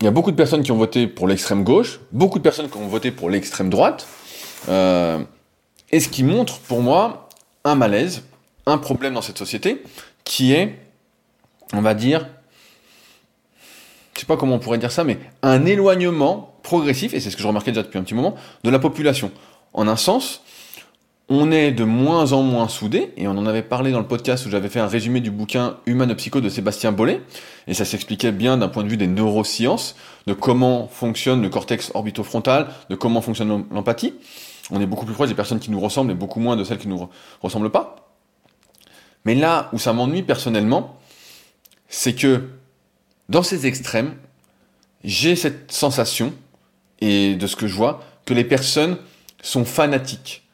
[0.00, 2.68] il y a beaucoup de personnes qui ont voté pour l'extrême gauche, beaucoup de personnes
[2.68, 4.08] qui ont voté pour l'extrême droite,
[4.68, 5.18] euh,
[5.90, 7.28] et ce qui montre pour moi
[7.64, 8.22] un malaise,
[8.66, 9.82] un problème dans cette société,
[10.24, 10.78] qui est,
[11.72, 12.26] on va dire,
[14.14, 17.36] je sais pas comment on pourrait dire ça, mais un éloignement progressif, et c'est ce
[17.36, 19.30] que je remarquais déjà depuis un petit moment, de la population.
[19.72, 20.42] En un sens,
[21.28, 24.46] on est de moins en moins soudés, et on en avait parlé dans le podcast
[24.46, 25.76] où j'avais fait un résumé du bouquin
[26.16, 27.22] Psycho de Sébastien Bollet,
[27.66, 29.96] et ça s'expliquait bien d'un point de vue des neurosciences,
[30.26, 34.14] de comment fonctionne le cortex orbitofrontal, de comment fonctionne l'empathie
[34.70, 36.78] on est beaucoup plus proche des personnes qui nous ressemblent et beaucoup moins de celles
[36.78, 37.08] qui nous
[37.42, 38.14] ressemblent pas.
[39.24, 40.98] Mais là où ça m'ennuie personnellement,
[41.88, 42.48] c'est que
[43.28, 44.14] dans ces extrêmes,
[45.04, 46.32] j'ai cette sensation,
[47.00, 48.98] et de ce que je vois, que les personnes
[49.42, 50.46] sont fanatiques.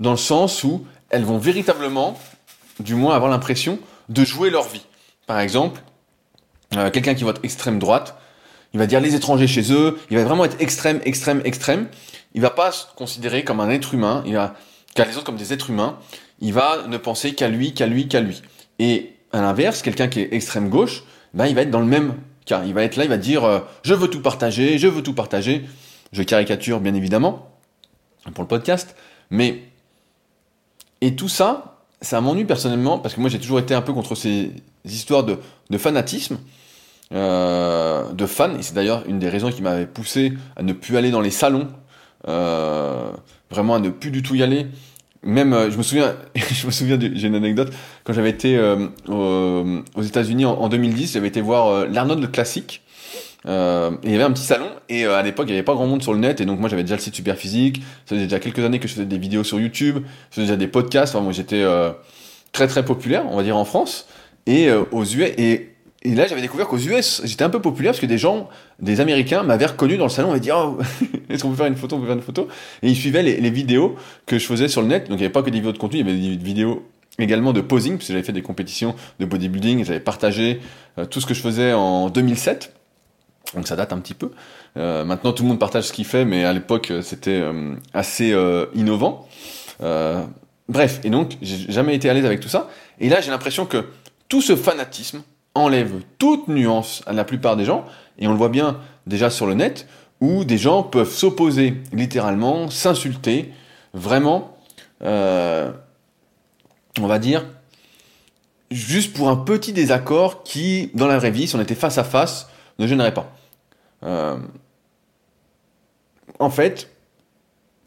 [0.00, 2.18] Dans le sens où elles vont véritablement,
[2.80, 3.78] du moins avoir l'impression,
[4.08, 4.84] de jouer leur vie.
[5.26, 5.82] Par exemple,
[6.74, 8.16] euh, quelqu'un qui vote extrême droite,
[8.72, 11.88] il va dire les étrangers chez eux, il va vraiment être extrême, extrême, extrême,
[12.34, 14.54] il va pas se considérer comme un être humain, il va
[14.94, 15.98] car les autres comme des êtres humains,
[16.40, 18.42] il va ne penser qu'à lui, qu'à lui, qu'à lui.
[18.78, 22.14] Et à l'inverse, quelqu'un qui est extrême gauche, ben il va être dans le même
[22.46, 22.62] cas.
[22.66, 25.14] Il va être là, il va dire euh, je veux tout partager, je veux tout
[25.14, 25.64] partager.
[26.12, 27.50] Je caricature bien évidemment
[28.34, 28.96] pour le podcast,
[29.30, 29.62] mais
[31.00, 34.14] et tout ça, ça m'ennuie personnellement parce que moi j'ai toujours été un peu contre
[34.14, 34.52] ces
[34.84, 35.38] histoires de,
[35.78, 36.38] fanatisme.
[37.12, 40.96] Euh, de fans, et c'est d'ailleurs une des raisons qui m'avait poussé à ne plus
[40.96, 41.68] aller dans les salons
[42.24, 44.66] vraiment à ne plus du tout y aller.
[45.24, 47.72] Même, euh, je me souviens, je me souviens, j'ai une anecdote,
[48.04, 52.82] quand j'avais été euh, aux, États-Unis en, 2010, j'avais été voir l'Arnold classique.
[53.46, 55.74] Euh, et il y avait un petit salon et à l'époque il n'y avait pas
[55.74, 58.16] grand monde sur le net et donc moi j'avais déjà le site super physique ça
[58.16, 59.98] faisait déjà quelques années que je faisais des vidéos sur YouTube
[60.30, 61.64] je faisais déjà des podcasts enfin moi j'étais
[62.50, 64.08] très très populaire, on va dire en France,
[64.46, 65.32] et aux US.
[65.38, 65.70] Et,
[66.02, 69.00] et là, j'avais découvert qu'aux US, j'étais un peu populaire parce que des gens, des
[69.00, 70.78] Américains, m'avaient reconnu dans le salon et dit Oh,
[71.28, 72.48] est-ce qu'on peut faire une photo On peut faire une photo?
[72.82, 75.08] Et ils suivaient les, vidéos que je faisais sur le net.
[75.08, 76.86] Donc il n'y avait pas que des vidéos de contenu, il y avait des vidéos
[77.18, 80.60] également de posing, puisque j'avais fait des compétitions de bodybuilding, j'avais partagé
[81.10, 82.72] tout ce que je faisais en 2007.
[83.54, 84.30] Donc ça date un petit peu.
[84.76, 88.32] Euh, maintenant, tout le monde partage ce qu'il fait, mais à l'époque, c'était euh, assez
[88.32, 89.26] euh, innovant.
[90.68, 92.68] bref, et donc, j'ai jamais été à l'aise avec tout ça.
[93.00, 93.86] Et là, j'ai l'impression que
[94.28, 95.22] tout ce fanatisme
[95.54, 97.84] enlève toute nuance à la plupart des gens,
[98.18, 99.86] et on le voit bien déjà sur le net,
[100.20, 103.52] où des gens peuvent s'opposer littéralement, s'insulter,
[103.94, 104.56] vraiment,
[105.00, 105.72] on
[106.96, 107.44] va dire,
[108.70, 112.04] juste pour un petit désaccord qui, dans la vraie vie, si on était face à
[112.04, 113.32] face, ne gênerait pas.
[114.04, 114.36] Euh,
[116.38, 116.90] en fait,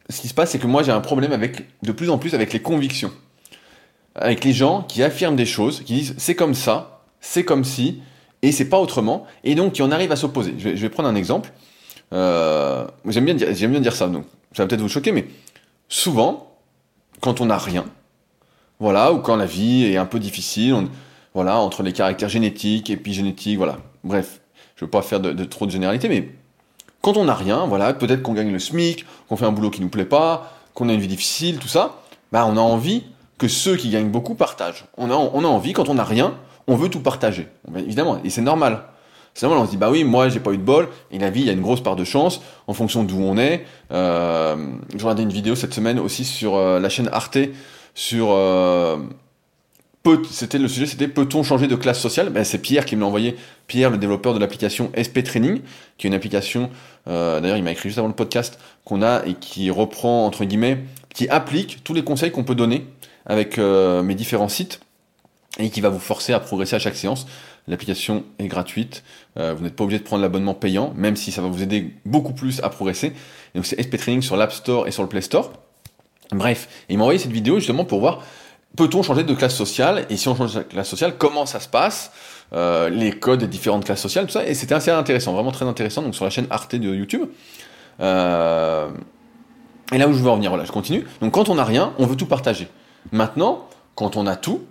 [0.10, 2.34] ce qui se passe, c'est que moi j'ai un problème avec, de plus en plus
[2.34, 3.12] avec les convictions.
[4.16, 6.91] Avec les gens qui affirment des choses, qui disent c'est comme ça,
[7.22, 8.02] c'est comme si,
[8.42, 10.56] et c'est pas autrement, et donc qui en arrivent à s'opposer.
[10.58, 11.54] Je, vais prendre un exemple.
[12.14, 15.28] Euh, j'aime bien, dire, bien dire ça, donc ça va peut-être vous choquer, mais
[15.88, 16.52] souvent,
[17.22, 17.86] quand on n'a rien,
[18.80, 20.88] voilà, ou quand la vie est un peu difficile,
[21.34, 24.42] voilà, entre les caractères génétiques, épigénétiques, voilà, bref,
[24.76, 26.30] je veux pas faire de, trop de généralité, mais
[27.02, 29.82] quand on n'a rien, voilà, peut-être qu'on gagne le SMIC, qu'on fait un boulot qui
[29.82, 33.04] nous plaît pas, qu'on a une vie difficile, tout ça, bah on a envie
[33.38, 34.86] que ceux qui gagnent beaucoup partagent.
[34.98, 36.36] On a, on a envie, quand on n'a rien,
[36.68, 37.48] on veut tout partager.
[37.76, 38.84] évidemment, et c'est normal.
[39.34, 41.30] C'est normal, on se dit, bah oui, moi j'ai pas eu de bol, et la
[41.30, 43.66] vie, il y a une grosse part de chance, en fonction d'où on est.
[43.92, 44.56] Euh,
[44.94, 47.38] je regardais une vidéo cette semaine aussi sur euh, la chaîne Arte,
[47.96, 48.98] sur euh,
[50.30, 52.30] c'était le sujet, c'était peut-on changer de classe sociale?
[52.30, 53.38] Ben, C'est Pierre qui me l'a envoyé.
[53.68, 55.62] Pierre, le développeur de l'application SP Training,
[55.98, 56.70] qui est une application,
[57.06, 60.80] d'ailleurs il m'a écrit juste avant le podcast, qu'on a et qui reprend, entre guillemets,
[61.14, 62.88] qui applique tous les conseils qu'on peut donner
[63.28, 64.82] avec mes différents sites
[65.60, 67.28] et qui va vous forcer à progresser à chaque séance.
[67.68, 69.04] L'application est gratuite,
[69.38, 71.94] euh, vous n'êtes pas obligé de prendre l'abonnement payant, même si ça va vous aider
[72.06, 73.14] beaucoup plus à progresser.
[73.54, 75.52] Donc c'est SP Training sur l'App Store et sur le Play Store.
[76.32, 78.24] Bref, il m'a envoyé cette vidéo justement pour voir
[78.76, 80.06] peut-on changer de classe sociale?
[80.10, 82.12] Et si on change de classe sociale, comment ça se passe?
[82.54, 84.46] Euh, Les codes des différentes classes sociales, tout ça.
[84.46, 87.28] Et c'était assez intéressant, vraiment très intéressant, donc sur la chaîne Arte de YouTube.
[88.00, 88.90] Euh,
[89.92, 91.06] et là où je veux en venir, voilà, je continue.
[91.22, 92.68] Donc quand on n'a rien, on veut tout partager.
[93.12, 94.62] Maintenant, quand on a tout,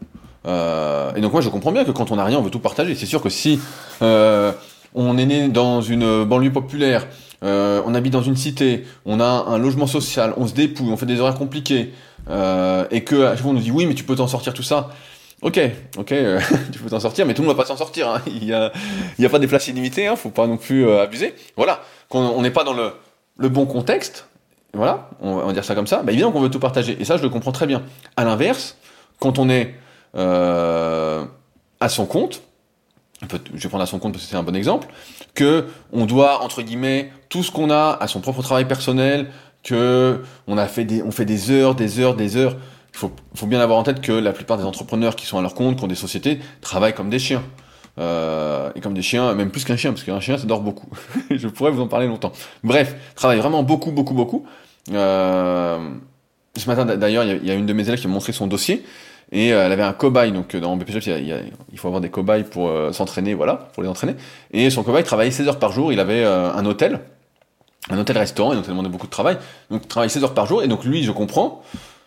[0.46, 2.61] euh, et donc moi je comprends bien que quand on n'a rien, on veut tout
[2.61, 2.94] partager.
[2.94, 3.61] C'est sûr que si
[4.00, 7.07] on est né dans une banlieue populaire,
[7.42, 11.07] on habite dans une cité, on a un logement social, on se dépouille, on fait
[11.07, 11.92] des horaires compliqués,
[12.29, 14.53] euh, et que à chaque fois on nous dit oui mais tu peux t'en sortir
[14.55, 14.90] tout ça.
[15.42, 15.59] Ok,
[15.96, 16.38] ok, euh,
[16.72, 18.09] tu peux t'en sortir, mais tout le monde va pas s'en sortir.
[18.11, 18.20] Hein.
[18.26, 18.72] Il y a,
[19.18, 21.35] y a pas des places illimitées, hein, faut pas non plus euh, abuser.
[21.57, 22.92] Voilà, quand on n'est pas dans le,
[23.38, 24.29] le bon contexte,
[24.74, 26.03] voilà, on va dire ça comme ça.
[26.03, 27.83] Bah évidemment qu'on veut tout partager, et ça je le comprends très bien.
[28.16, 28.76] À l'inverse,
[29.18, 29.74] quand on est
[30.14, 32.42] à son compte,
[33.23, 34.88] je vais prendre à son compte parce que c'est un bon exemple,
[35.35, 39.29] que on doit entre guillemets tout ce qu'on a à son propre travail personnel,
[39.62, 42.57] que on a fait des, on fait des heures, des heures, des heures.
[42.92, 45.42] Il faut, faut bien avoir en tête que la plupart des entrepreneurs qui sont à
[45.42, 47.42] leur compte, qui ont des sociétés, travaillent comme des chiens.
[47.99, 50.88] Euh, et comme des chiens, même plus qu'un chien, parce qu'un chien, ça dort beaucoup.
[51.31, 52.33] je pourrais vous en parler longtemps.
[52.64, 54.46] Bref, travaillent vraiment beaucoup, beaucoup, beaucoup.
[54.92, 55.79] Euh,
[56.57, 58.85] ce matin, d'ailleurs, il y, a une de mes élèves qui m'a montré son dossier,
[59.32, 60.32] et euh, elle avait un cobaye.
[60.32, 63.88] Donc, dans BPJ, il, il, faut avoir des cobayes pour euh, s'entraîner, voilà, pour les
[63.88, 64.16] entraîner.
[64.52, 65.92] Et son cobaye travaillait 16 heures par jour.
[65.92, 67.00] Il avait euh, un hôtel
[67.88, 69.38] un hôtel-restaurant, et donc ça demandait beaucoup de travail.
[69.70, 71.62] Donc travaille 16 heures par jour, et donc lui, je comprends,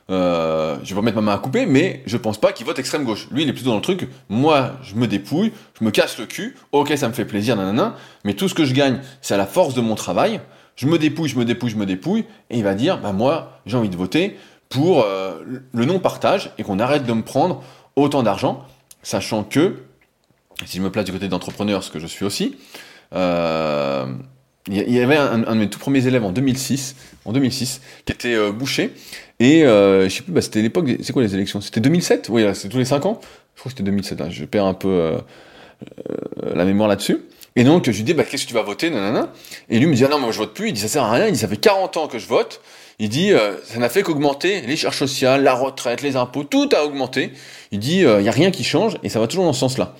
[0.09, 2.77] euh, je vais pas mettre ma main à couper, mais je pense pas qu'il vote
[2.79, 3.27] extrême gauche.
[3.31, 6.25] Lui, il est plutôt dans le truc, moi, je me dépouille, je me casse le
[6.25, 9.37] cul, ok, ça me fait plaisir, nanana, mais tout ce que je gagne, c'est à
[9.37, 10.41] la force de mon travail,
[10.75, 13.59] je me dépouille, je me dépouille, je me dépouille, et il va dire, bah moi,
[13.65, 14.37] j'ai envie de voter
[14.73, 15.39] pour euh,
[15.71, 17.63] le non-partage, et qu'on arrête de me prendre
[17.95, 18.65] autant d'argent,
[19.03, 19.83] sachant que,
[20.65, 22.57] si je me place du côté d'entrepreneur, ce que je suis aussi,
[23.13, 24.05] euh,
[24.67, 28.33] il y avait un, de mes tout premiers élèves en 2006, en 2006 qui était
[28.33, 28.93] euh, bouché.
[29.39, 31.61] Et euh, je sais plus, bah, c'était l'époque, c'est quoi les élections?
[31.61, 33.19] C'était 2007 Oui, c'est tous les 5 ans?
[33.55, 34.29] Je crois que c'était 2007, hein.
[34.31, 35.17] je perds un peu
[36.55, 37.19] la mémoire là-dessus.
[37.55, 38.89] Et donc, je lui dis, bah, qu'est-ce que tu vas voter?
[38.89, 39.31] Nanana.
[39.69, 40.69] Et lui me dit, ah non, moi je vote plus.
[40.69, 41.27] Il dit, ça sert à rien.
[41.27, 42.61] Il dit, ça fait 40 ans que je vote.
[42.99, 43.31] Il dit,
[43.63, 47.33] ça n'a fait qu'augmenter les charges sociales, la retraite, les impôts, tout a augmenté.
[47.71, 49.95] Il dit, il n'y a rien qui change et ça va toujours dans ce sens-là.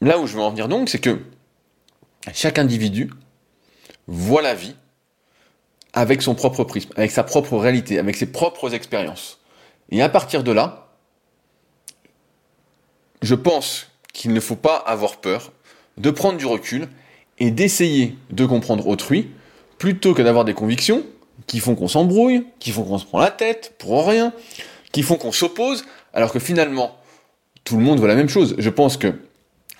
[0.00, 1.20] Là où je veux en venir donc, c'est que
[2.32, 3.10] chaque individu
[4.06, 4.76] voit la vie
[5.92, 9.40] avec son propre prisme, avec sa propre réalité, avec ses propres expériences.
[9.90, 10.88] Et à partir de là,
[13.22, 15.52] je pense qu'il ne faut pas avoir peur
[15.96, 16.88] de prendre du recul
[17.38, 19.30] et d'essayer de comprendre autrui
[19.78, 21.04] plutôt que d'avoir des convictions
[21.46, 24.32] qui font qu'on s'embrouille, qui font qu'on se prend la tête pour rien,
[24.92, 26.96] qui font qu'on s'oppose, alors que finalement,
[27.64, 28.54] tout le monde veut la même chose.
[28.58, 29.14] Je pense que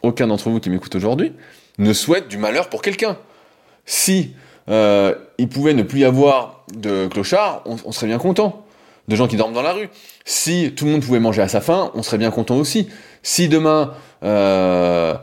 [0.03, 1.33] aucun d'entre vous qui m'écoute aujourd'hui
[1.79, 3.17] ne souhaite du malheur pour quelqu'un.
[3.85, 4.33] Si
[4.69, 8.65] euh, il pouvait ne plus y avoir de clochards, on, serait bien content.
[9.09, 9.89] De gens qui dorment dans la rue.
[10.25, 12.89] Si tout le monde pouvait manger à sa faim, on serait bien content aussi.
[13.23, 15.15] Si demain euh,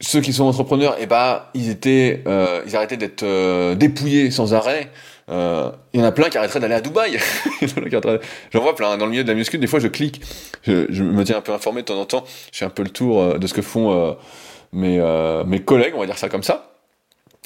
[0.00, 4.90] ceux qui sont entrepreneurs, eh ben, ils euh, arrêtaient d'être dépouillés sans arrêt.
[5.28, 7.18] Euh, il y en a plein qui arrêteraient d'aller à Dubaï.
[8.52, 9.58] J'en vois plein dans le milieu de la muscu.
[9.58, 10.20] Des fois, je clique,
[10.62, 12.24] je, me tiens un peu informé de temps en temps.
[12.52, 14.12] Je fais un peu le tour euh, de ce que font euh,
[14.72, 15.00] mes
[15.46, 16.72] mes collègues, on va dire ça comme ça.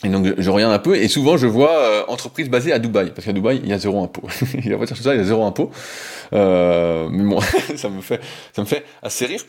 [0.03, 3.27] Et donc je regarde un peu et souvent je vois entreprise basée à Dubaï parce
[3.27, 4.23] qu'à Dubaï il y a zéro impôt.
[4.55, 5.71] il y a ça, il y a zéro impôt.
[6.33, 7.39] mais bon,
[7.77, 8.19] ça me fait
[8.55, 9.45] ça me fait assez rire.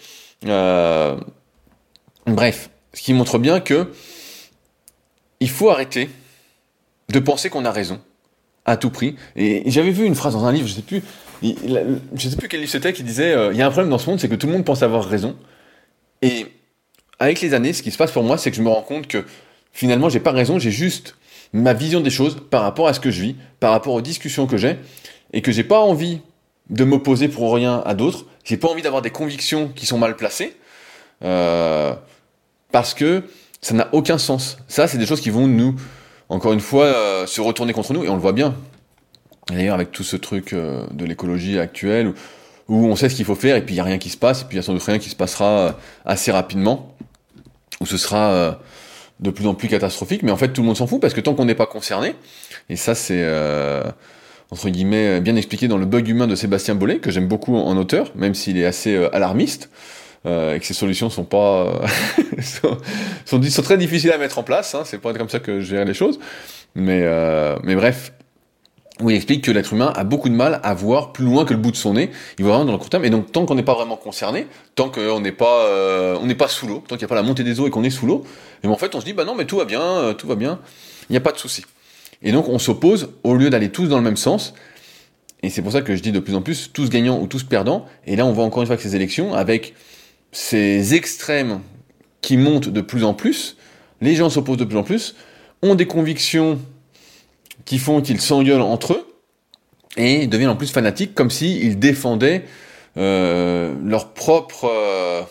[2.27, 3.93] bref, ce qui montre bien que
[5.39, 6.09] il faut arrêter
[7.07, 8.01] de penser qu'on a raison
[8.65, 9.15] à tout prix.
[9.35, 11.01] Et j'avais vu une phrase dans un livre, je sais plus,
[11.43, 13.97] je sais plus quel livre c'était, qui disait euh, il y a un problème dans
[13.97, 15.35] ce monde, c'est que tout le monde pense avoir raison.
[16.21, 16.45] Et
[17.19, 19.07] avec les années, ce qui se passe pour moi, c'est que je me rends compte
[19.07, 19.25] que
[19.71, 21.15] finalement, j'ai pas raison, j'ai juste
[21.53, 24.47] ma vision des choses par rapport à ce que je vis, par rapport aux discussions
[24.47, 24.77] que j'ai,
[25.33, 26.21] et que j'ai pas envie
[26.69, 28.25] de m'opposer pour rien à d'autres.
[28.43, 30.55] J'ai pas envie d'avoir des convictions qui sont mal placées.
[31.23, 31.93] Euh,
[32.71, 33.23] parce que
[33.61, 34.57] ça n'a aucun sens.
[34.67, 35.75] Ça, c'est des choses qui vont nous,
[36.31, 38.55] encore une fois, euh, se retourner contre nous, et on le voit bien.
[39.49, 42.13] D'ailleurs, avec tout ce truc euh, de l'écologie actuelle,
[42.69, 44.15] où, on sait ce qu'il faut faire, et puis il n'y a rien qui se
[44.15, 45.71] passe, et puis il y a sans doute rien qui se passera euh,
[46.05, 46.95] assez rapidement,
[47.81, 48.59] où ce sera
[49.19, 51.19] de plus en plus catastrophique, mais en fait tout le monde s'en fout, parce que
[51.19, 52.15] tant qu'on n'est pas concerné,
[52.69, 53.27] et ça c'est
[54.51, 57.75] entre guillemets bien expliqué dans le bug humain de Sébastien Bollet, que j'aime beaucoup en
[57.75, 59.71] auteur, même s'il est assez alarmiste,
[60.27, 61.87] euh, et que ces solutions sont pas euh,
[62.43, 62.77] sont,
[63.25, 64.75] sont, très difficiles à mettre en place.
[64.75, 66.19] Hein, c'est pas comme ça que je gère les choses.
[66.75, 68.13] Mais euh, mais bref,
[68.99, 71.53] où il explique que l'être humain a beaucoup de mal à voir plus loin que
[71.53, 72.11] le bout de son nez.
[72.37, 73.03] Il voit vraiment dans le court terme.
[73.05, 76.47] Et donc, tant qu'on n'est pas vraiment concerné, tant qu'on n'est pas, on n'est pas
[76.47, 78.05] sous l'eau, tant qu'il n'y a pas la montée des eaux et qu'on est sous
[78.05, 78.23] l'eau,
[78.63, 80.59] et en fait, on se dit, bah non, mais tout va bien, tout va bien,
[81.09, 81.65] il n'y a pas de souci.
[82.21, 84.53] Et donc, on s'oppose au lieu d'aller tous dans le même sens.
[85.41, 87.43] Et c'est pour ça que je dis de plus en plus, tous gagnants ou tous
[87.43, 87.87] perdants.
[88.05, 89.73] Et là, on voit encore une fois que ces élections, avec
[90.31, 91.61] ces extrêmes
[92.21, 93.57] qui montent de plus en plus,
[93.99, 95.15] les gens s'opposent de plus en plus,
[95.61, 96.59] ont des convictions
[97.65, 99.07] qui font qu'ils s'engueulent entre eux,
[99.97, 102.45] et deviennent en plus fanatiques, comme s'ils défendaient
[102.97, 105.21] euh, leur propre euh,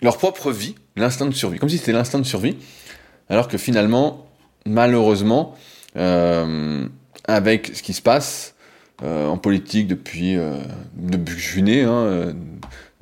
[0.00, 2.56] leur propre vie, l'instinct de survie, comme si c'était l'instinct de survie,
[3.28, 4.26] alors que finalement,
[4.66, 5.54] malheureusement,
[5.96, 6.86] euh,
[7.26, 8.54] avec ce qui se passe
[9.04, 10.36] en politique depuis,
[10.94, 12.32] depuis que je suis né, hein,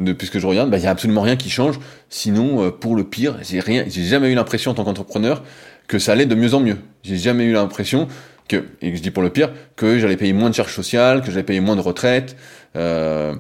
[0.00, 1.78] depuis que je regarde, bah, il n'y a absolument rien qui change.
[2.08, 5.42] Sinon, euh, pour le pire, j'ai rien, j'ai jamais eu l'impression en tant qu'entrepreneur
[5.86, 6.78] que ça allait de mieux en mieux.
[7.02, 8.08] J'ai jamais eu l'impression
[8.48, 11.30] que, et je dis pour le pire, que j'allais payer moins de charges sociales, que
[11.30, 12.36] j'allais payer moins de retraite,
[12.76, 13.34] euh,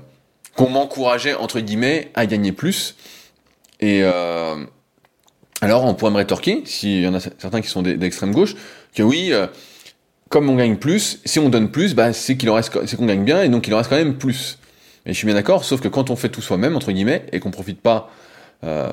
[0.54, 2.96] qu'on m'encourageait entre guillemets à gagner plus.
[3.80, 4.56] Et euh,
[5.62, 8.54] alors, on pourrait me rétorquer, s'il y en a certains qui sont d'extrême gauche,
[8.94, 9.32] que oui,
[10.28, 13.06] comme on gagne plus, si on donne plus, bah, c'est qu'il en reste, c'est qu'on
[13.06, 14.59] gagne bien, et donc il en reste quand même plus.
[15.06, 17.40] Et je suis bien d'accord, sauf que quand on fait tout soi-même, entre guillemets, et
[17.40, 18.10] qu'on profite pas,
[18.64, 18.92] euh,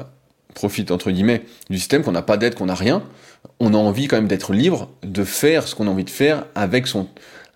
[0.53, 3.03] profite, entre guillemets, du système, qu'on n'a pas d'aide, qu'on n'a rien,
[3.59, 6.45] on a envie quand même d'être libre, de faire ce qu'on a envie de faire
[6.55, 7.07] avec son,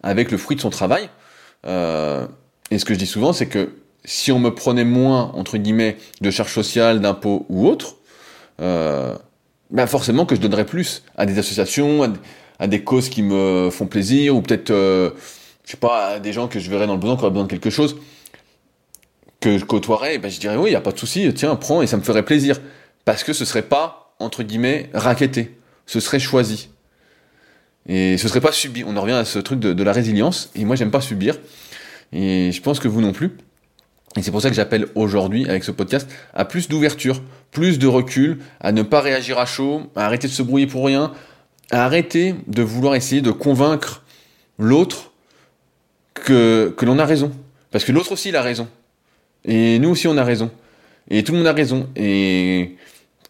[0.04, 1.10] avec le fruit de son travail.
[1.66, 2.28] Euh,
[2.70, 3.70] et ce que je dis souvent, c'est que
[4.04, 7.96] si on me prenait moins, entre guillemets, de charges sociales, d'impôts ou autres,
[8.62, 9.16] euh,
[9.70, 12.14] ben forcément que je donnerais plus à des associations,
[12.60, 15.12] à, des causes qui me font plaisir, ou peut-être, euh,
[15.66, 17.46] je sais pas, à des gens que je verrais dans le besoin, qui auraient besoin
[17.46, 17.96] de quelque chose
[19.41, 21.88] que je côtoierais, ben je dirais oui, il a pas de souci, tiens, prends et
[21.88, 22.60] ça me ferait plaisir
[23.04, 26.69] parce que ce serait pas entre guillemets raquetté, ce serait choisi.
[27.88, 28.84] Et ce serait pas subi.
[28.86, 30.51] On en revient à ce truc de, la résilience.
[30.56, 31.38] Et moi, j'aime pas subir.
[32.13, 33.38] Et je pense que vous non plus.
[34.17, 37.88] Et c'est pour ça que j'appelle aujourd'hui, avec ce podcast, à plus d'ouverture, plus de
[37.88, 41.13] recul, à ne pas réagir à chaud, à arrêter de se brouiller pour rien,
[41.71, 44.04] à arrêter de vouloir essayer de convaincre
[44.60, 45.13] l'autre
[46.13, 47.32] que, que l'on a raison.
[47.71, 48.67] Parce que l'autre aussi, il a raison.
[49.45, 50.51] Et nous aussi, on a raison.
[51.10, 51.89] Et tout le monde a raison.
[51.95, 52.77] Et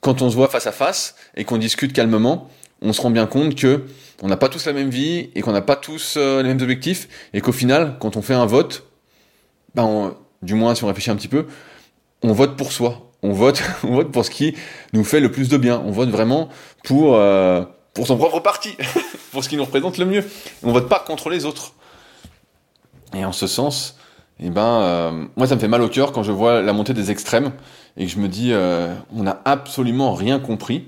[0.02, 2.50] quand on se voit face à face et qu'on discute calmement,
[2.82, 3.86] on se rend bien compte que
[4.21, 6.62] on n'a pas tous la même vie et qu'on n'a pas tous euh, les mêmes
[6.62, 8.84] objectifs et qu'au final, quand on fait un vote,
[9.74, 11.47] ben du moins si on réfléchit un petit peu,
[12.24, 13.12] on vote pour soi.
[13.24, 14.56] On vote, on vote pour ce qui
[14.93, 15.82] nous fait le plus de bien.
[15.86, 16.50] On vote vraiment
[16.84, 18.76] pour euh, pour son propre parti,
[19.32, 20.24] pour ce qui nous représente le mieux.
[20.63, 21.74] On vote pas contre les autres.
[23.13, 23.97] Et en ce sens,
[24.42, 26.74] et eh ben, euh, moi, ça me fait mal au cœur quand je vois la
[26.74, 27.52] montée des extrêmes
[27.96, 30.88] et que je me dis, euh, on n'a absolument rien compris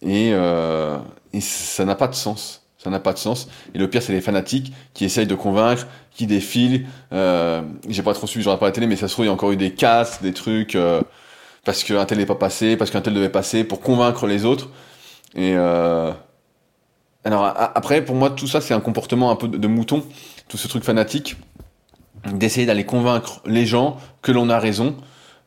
[0.00, 0.96] et, euh,
[1.34, 2.62] et ça n'a pas de sens.
[2.78, 3.48] Ça n'a pas de sens.
[3.74, 6.86] Et le pire, c'est les fanatiques qui essayent de convaincre, qui défilent.
[7.12, 9.34] J'ai pas trop suivi, ai pas la télé, mais ça se trouve, il y a
[9.34, 10.76] encore eu des casses, des trucs,
[11.64, 14.70] parce qu'un tel n'est pas passé, parce qu'un tel devait passer, pour convaincre les autres.
[15.36, 15.54] Et
[17.24, 20.02] alors après, pour moi, tout ça, c'est un comportement un peu de, mouton,
[20.48, 21.36] tout ce truc fanatique,
[22.30, 24.96] d'essayer d'aller convaincre les gens que l'on a raison.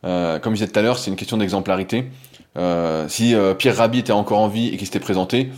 [0.06, 2.10] Euh, comme je disais tout à l'heure, c'est une question d'exemplarité.
[2.58, 5.52] Euh, si euh, Pierre Rabhi était encore en vie et qu'il s'était présenté,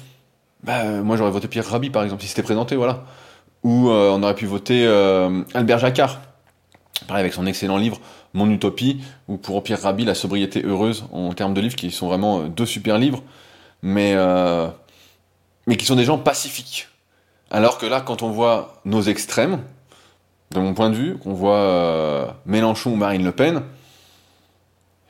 [0.64, 3.04] bah, moi j'aurais voté Pierre Rabhi par exemple, s'il s'était présenté, voilà.
[3.64, 6.20] Ou euh, on aurait pu voter euh, Albert Jacquard,
[7.08, 8.00] pareil avec son excellent livre
[8.34, 12.08] Mon Utopie, ou pour Pierre Rabhi, La sobriété heureuse, en termes de livres qui sont
[12.08, 13.24] vraiment deux super livres,
[13.82, 14.16] mais,
[15.68, 16.88] mais qui sont des gens pacifiques.
[17.52, 19.60] Alors que là, quand on voit nos extrêmes,
[20.52, 23.64] de mon point de vue, qu'on voit Mélenchon ou Marine Le Pen,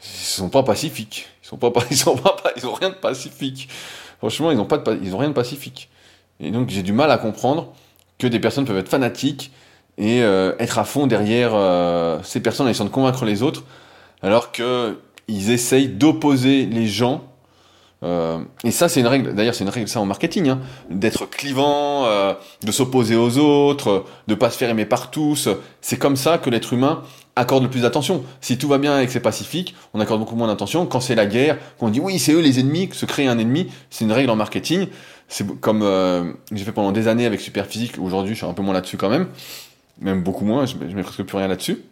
[0.03, 1.27] ils sont pas pacifiques.
[1.43, 3.69] Ils sont pas, ils sont pas, ils ont rien de pacifique.
[4.19, 5.89] Franchement, ils ont pas ils ont rien de pacifique.
[6.39, 7.73] Et donc, j'ai du mal à comprendre
[8.19, 9.51] que des personnes peuvent être fanatiques
[9.97, 13.63] et euh, être à fond derrière euh, ces personnes en essayant de convaincre les autres,
[14.21, 17.23] alors que ils essayent d'opposer les gens.
[18.03, 19.33] Euh, et ça, c'est une règle.
[19.33, 22.33] D'ailleurs, c'est une règle ça en marketing, hein, d'être clivant, euh,
[22.63, 25.49] de s'opposer aux autres, de pas se faire aimer par tous.
[25.81, 27.01] C'est comme ça que l'être humain
[27.35, 28.23] accorde le plus d'attention.
[28.41, 30.85] Si tout va bien et que c'est pacifique, on accorde beaucoup moins d'attention.
[30.85, 33.37] Quand c'est la guerre, qu'on dit oui, c'est eux les ennemis, que se créer un
[33.37, 34.87] ennemi, c'est une règle en marketing.
[35.27, 37.93] C'est comme euh, j'ai fait pendant des années avec Superphysique.
[37.99, 39.27] Aujourd'hui, je suis un peu moins là-dessus quand même,
[39.99, 40.65] même beaucoup moins.
[40.65, 41.83] Je, je mets presque plus rien là-dessus.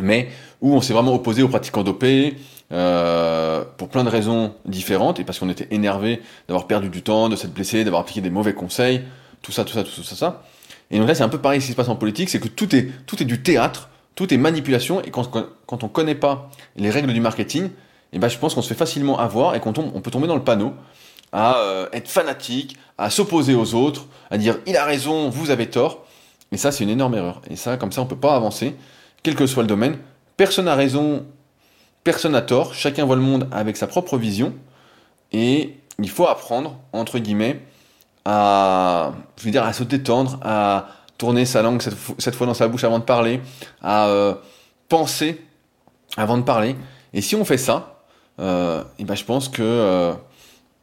[0.00, 0.28] Mais
[0.60, 2.36] où on s'est vraiment opposé aux pratiquants dopés
[2.72, 7.28] euh, pour plein de raisons différentes et parce qu'on était énervé d'avoir perdu du temps,
[7.28, 9.02] de s'être blessé, d'avoir appliqué des mauvais conseils,
[9.42, 10.42] tout ça, tout ça, tout ça, ça.
[10.90, 12.48] Et donc là, c'est un peu pareil ce qui se passe en politique, c'est que
[12.48, 15.30] tout est tout est du théâtre tout est manipulation et quand,
[15.66, 17.70] quand on connaît pas les règles du marketing, et
[18.16, 20.36] eh ben je pense qu'on se fait facilement avoir et qu'on on peut tomber dans
[20.36, 20.72] le panneau
[21.32, 25.68] à euh, être fanatique, à s'opposer aux autres, à dire il a raison, vous avez
[25.68, 26.06] tort.
[26.52, 27.42] Et ça, c'est une énorme erreur.
[27.50, 28.76] Et ça, comme ça, on peut pas avancer,
[29.24, 29.98] quel que soit le domaine.
[30.36, 31.26] Personne n'a raison,
[32.04, 32.74] personne n'a tort.
[32.74, 34.52] Chacun voit le monde avec sa propre vision.
[35.32, 37.60] Et il faut apprendre, entre guillemets,
[38.24, 39.12] à,
[39.42, 40.88] je à se détendre, à,
[41.18, 43.40] tourner sa langue cette, fois dans sa bouche avant de parler,
[43.82, 44.34] à euh,
[44.88, 45.40] penser
[46.16, 46.76] avant de parler.
[47.12, 48.02] Et si on fait ça,
[48.40, 50.12] euh, et ben je pense que euh,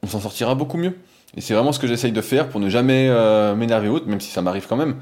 [0.03, 0.97] on s'en sortira beaucoup mieux.
[1.35, 3.09] Et c'est vraiment ce que j'essaye de faire pour ne jamais
[3.55, 4.97] m'énerver autre, même si ça m'arrive quand même,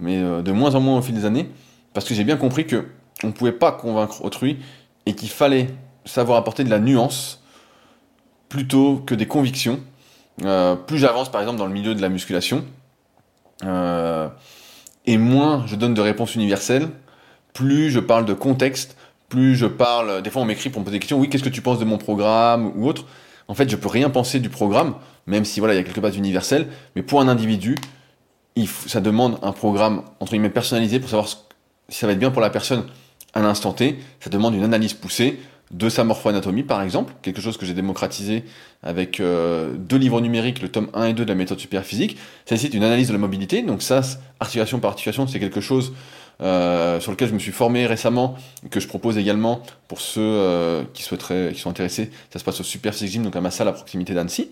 [0.00, 1.50] mais de moins en moins au fil des années,
[1.92, 2.86] parce que j'ai bien compris que
[3.22, 4.58] on ne pouvait pas convaincre autrui
[5.06, 5.68] et qu'il fallait
[6.04, 7.42] savoir apporter de la nuance
[8.48, 9.80] plutôt que des convictions.
[10.38, 12.64] plus j'avance par exemple dans le milieu de la musculation,
[13.62, 14.28] euh,
[15.06, 16.88] et moins je donne de réponses universelles,
[17.52, 18.96] plus je parle de contexte,
[19.28, 20.22] plus je parle.
[20.22, 21.18] Des fois, on m'écrit pour me poser des questions.
[21.18, 23.04] Oui, qu'est-ce que tu penses de mon programme ou autre?
[23.48, 24.94] En fait, je peux rien penser du programme,
[25.26, 26.68] même si voilà, il y a quelques bases universelles.
[26.96, 27.76] Mais pour un individu,
[28.86, 32.40] ça demande un programme entre guillemets personnalisé pour savoir si ça va être bien pour
[32.40, 32.84] la personne
[33.34, 33.98] à l'instant T.
[34.20, 35.38] Ça demande une analyse poussée
[35.70, 38.44] de sa morpho-anatomie, par exemple, quelque chose que j'ai démocratisé
[38.82, 42.16] avec euh, deux livres numériques, le tome 1 et 2 de la méthode superphysique.
[42.46, 44.02] Ça nécessite une analyse de la mobilité, donc ça,
[44.40, 45.92] articulation par articulation, c'est quelque chose
[46.42, 48.36] euh, sur lequel je me suis formé récemment,
[48.70, 52.10] que je propose également pour ceux euh, qui souhaiteraient, qui sont intéressés.
[52.32, 54.50] Ça se passe au Superphysique Gym, donc à ma salle à proximité d'Annecy.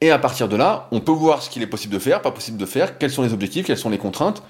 [0.00, 2.32] et à partir de là, on peut voir ce qu'il est possible de faire, pas
[2.32, 4.42] possible de faire, quels sont les objectifs, quelles sont les contraintes,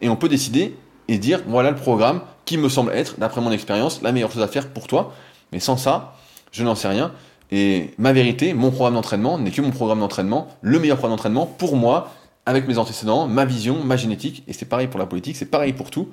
[0.00, 0.74] et on peut décider
[1.08, 4.42] et dire voilà le programme qui me semble être, d'après mon expérience, la meilleure chose
[4.42, 5.12] à faire pour toi.
[5.52, 6.14] Mais sans ça,
[6.52, 7.12] je n'en sais rien.
[7.50, 11.46] Et ma vérité, mon programme d'entraînement n'est que mon programme d'entraînement, le meilleur programme d'entraînement
[11.46, 12.12] pour moi,
[12.44, 14.42] avec mes antécédents, ma vision, ma génétique.
[14.48, 16.08] Et c'est pareil pour la politique, c'est pareil pour tout.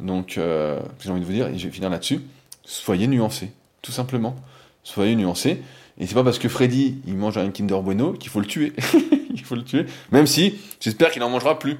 [0.00, 2.20] Donc, euh, j'ai envie de vous dire, et je vais finir là-dessus,
[2.64, 3.50] soyez nuancés,
[3.82, 4.36] tout simplement.
[4.84, 5.62] Soyez nuancés.
[5.98, 8.72] Et c'est pas parce que Freddy, il mange un Kinder Bueno qu'il faut le tuer.
[9.34, 9.86] il faut le tuer.
[10.12, 11.78] Même si, j'espère qu'il n'en mangera plus.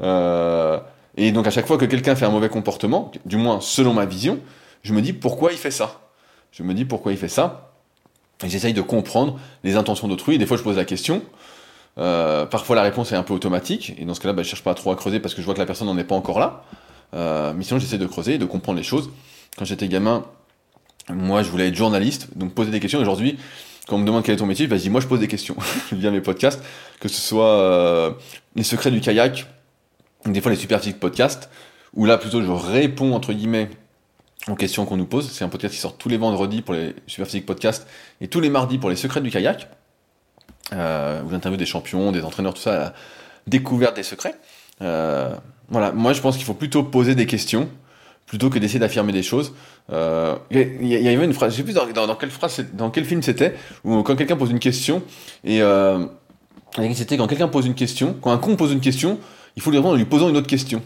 [0.00, 0.78] Euh,
[1.16, 4.06] et donc à chaque fois que quelqu'un fait un mauvais comportement, du moins selon ma
[4.06, 4.40] vision,
[4.82, 6.00] je me dis pourquoi il fait ça?
[6.52, 7.72] Je me dis pourquoi il fait ça?
[8.44, 10.38] Et j'essaye de comprendre les intentions d'autrui.
[10.38, 11.22] Des fois je pose la question.
[11.96, 13.94] Euh, parfois la réponse est un peu automatique.
[13.98, 15.54] Et dans ce cas-là, bah, je cherche pas trop à creuser parce que je vois
[15.54, 16.64] que la personne n'en est pas encore là.
[17.14, 19.10] Euh, mais sinon j'essaie de creuser et de comprendre les choses.
[19.56, 20.24] Quand j'étais gamin,
[21.08, 22.98] moi je voulais être journaliste, donc poser des questions.
[22.98, 23.38] Aujourd'hui,
[23.86, 25.56] quand on me demande quel est ton métier, vas-y, moi je pose des questions
[25.92, 26.62] via mes podcasts,
[27.00, 28.10] que ce soit euh,
[28.56, 29.46] les secrets du kayak,
[30.26, 31.50] des fois les Superphysique Podcasts,
[31.94, 33.70] où là plutôt je réponds entre guillemets
[34.48, 35.30] aux questions qu'on nous pose.
[35.30, 37.86] C'est un podcast qui sort tous les vendredis pour les Superphysique Podcasts
[38.20, 39.68] et tous les mardis pour les secrets du kayak,
[40.72, 42.94] euh, où j'interviewe des champions, des entraîneurs, tout ça, à la
[43.46, 44.34] découverte des secrets.
[44.82, 45.34] Euh,
[45.68, 47.68] voilà, moi je pense qu'il faut plutôt poser des questions
[48.26, 49.54] plutôt que d'essayer d'affirmer des choses.
[49.92, 53.22] Euh, il y, avait une phrase, je sais plus dans, quelle phrase, dans quel film
[53.22, 53.54] c'était,
[53.84, 55.02] où quand quelqu'un pose une question
[55.44, 56.06] et euh,
[56.94, 59.18] c'était quand quelqu'un pose une question, quand un con pose une question,
[59.56, 60.82] il faut lui répondre en lui posant une autre question.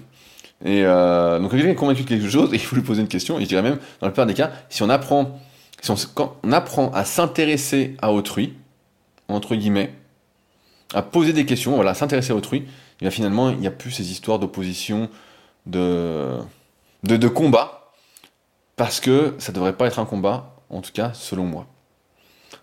[0.65, 3.09] Et euh, donc, quand quelqu'un est convaincu de quelque chose, il faut lui poser une
[3.09, 3.39] question.
[3.39, 5.39] Et je dirais même, dans la plupart des cas, si on apprend,
[5.81, 8.55] si on, apprend à s'intéresser à autrui,
[9.29, 9.93] entre guillemets,
[10.95, 12.65] à poser des questions, voilà, s'intéresser à autrui, et
[13.03, 15.09] bien finalement, il n'y a plus ces histoires d'opposition,
[15.67, 16.39] de,
[17.05, 17.93] de, de combat,
[18.77, 21.67] parce que ça ne devrait pas être un combat, en tout cas, selon moi.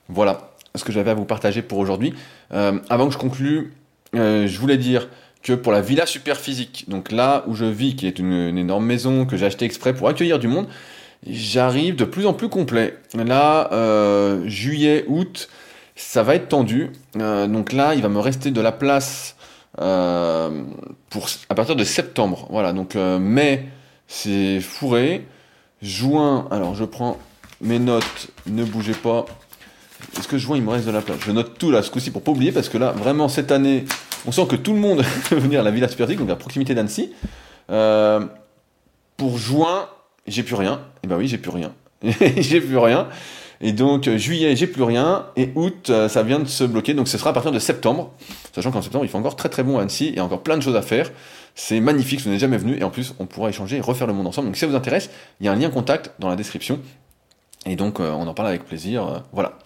[0.10, 2.14] Voilà ce que j'avais à vous partager pour aujourd'hui.
[2.52, 3.74] Euh, avant que je conclue,
[4.16, 5.08] euh, je voulais dire
[5.46, 8.84] que pour la villa super physique, donc là où je vis, qui est une, énorme
[8.84, 10.66] maison que j'ai achetée exprès pour accueillir du monde,
[11.28, 12.98] j'arrive de plus en plus complet.
[13.14, 15.48] Là, euh, juillet, août,
[15.96, 16.90] ça va être tendu.
[17.14, 19.36] donc là, il va me rester de la place
[19.76, 22.48] pour à partir de septembre.
[22.50, 23.66] Voilà, donc mai,
[24.08, 25.28] c'est fourré.
[25.84, 27.20] Juin, alors je prends
[27.62, 29.28] mes notes, ne bougez pas.
[30.18, 31.92] Est-ce que je vois, il me reste de la place Je note tout là, ce
[31.92, 33.86] coup-ci, pour pas oublier, parce que là, vraiment, cette année,
[34.26, 35.02] on sent que tout le monde
[35.32, 37.12] veut venir à la Villa Supertique, donc à proximité d'Annecy.
[37.70, 38.22] Euh,
[39.18, 39.90] pour juin,
[40.28, 40.76] j'ai plus rien.
[40.76, 41.74] Et eh ben oui, j'ai plus rien.
[42.38, 43.08] j'ai plus rien.
[43.62, 45.28] Et donc, euh, juillet, j'ai plus rien.
[45.36, 46.94] Et août, euh, ça vient de se bloquer.
[46.94, 48.14] Donc, ce sera à partir de septembre.
[48.54, 50.12] Sachant qu'en septembre, il fait encore très très bon à Annecy.
[50.14, 51.12] Il encore plein de choses à faire.
[51.56, 52.78] C'est magnifique, vous n'êtes jamais venu.
[52.78, 54.48] Et en plus, on pourra échanger et refaire le monde ensemble.
[54.48, 55.10] Donc, si ça vous intéresse,
[55.40, 56.80] il y a un lien contact dans la description.
[57.66, 59.24] Et donc, on en parle avec plaisir.
[59.32, 59.58] voilà.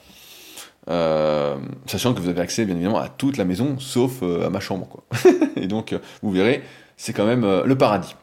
[0.90, 4.50] Euh, sachant que vous avez accès bien évidemment à toute la maison, sauf euh, à
[4.50, 4.88] ma chambre.
[4.88, 5.04] Quoi.
[5.56, 6.64] et donc, euh, vous verrez,
[6.98, 8.16] c'est quand même le paradis.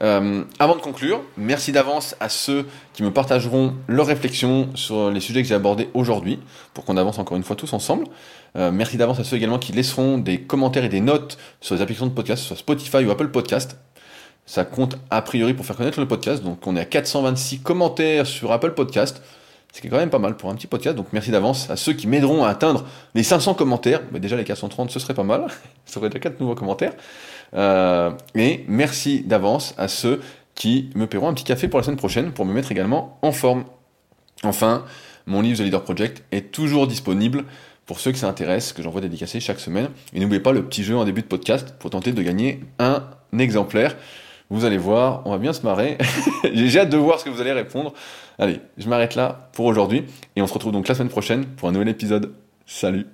[0.00, 5.42] avant de conclure, merci d'avance à ceux qui me partageront leurs réflexions sur les sujets
[5.42, 6.40] que j'ai abordés aujourd'hui,
[6.74, 8.06] pour qu'on avance encore une fois tous ensemble.
[8.56, 12.06] merci d'avance à ceux également qui laisseront des commentaires et des notes sur les applications
[12.06, 13.78] de podcast, soit Spotify ou Apple Podcast.
[14.44, 18.26] Ça compte a priori pour faire connaître le podcast, donc on est à 426 commentaires
[18.26, 19.22] sur Apple Podcast.
[19.72, 22.06] C'est quand même pas mal pour un petit podcast, donc merci d'avance à ceux qui
[22.06, 24.00] m'aideront à atteindre les 500 commentaires.
[24.12, 25.46] Mais déjà les 430, ce serait pas mal.
[25.84, 26.94] Ça ferait déjà 4 nouveaux commentaires.
[27.54, 30.20] Euh, et merci d'avance à ceux
[30.54, 33.32] qui me paieront un petit café pour la semaine prochaine pour me mettre également en
[33.32, 33.64] forme.
[34.42, 34.84] Enfin,
[35.26, 37.44] mon livre The Leader Project est toujours disponible
[37.84, 39.88] pour ceux qui s'intéressent, que j'envoie dédicacé chaque semaine.
[40.12, 43.04] Et n'oubliez pas le petit jeu en début de podcast pour tenter de gagner un
[43.38, 43.96] exemplaire.
[44.50, 45.98] Vous allez voir, on va bien se marrer.
[46.52, 47.92] J'ai hâte de voir ce que vous allez répondre.
[48.38, 50.04] Allez, je m'arrête là pour aujourd'hui
[50.36, 52.34] et on se retrouve donc la semaine prochaine pour un nouvel épisode.
[52.66, 53.06] Salut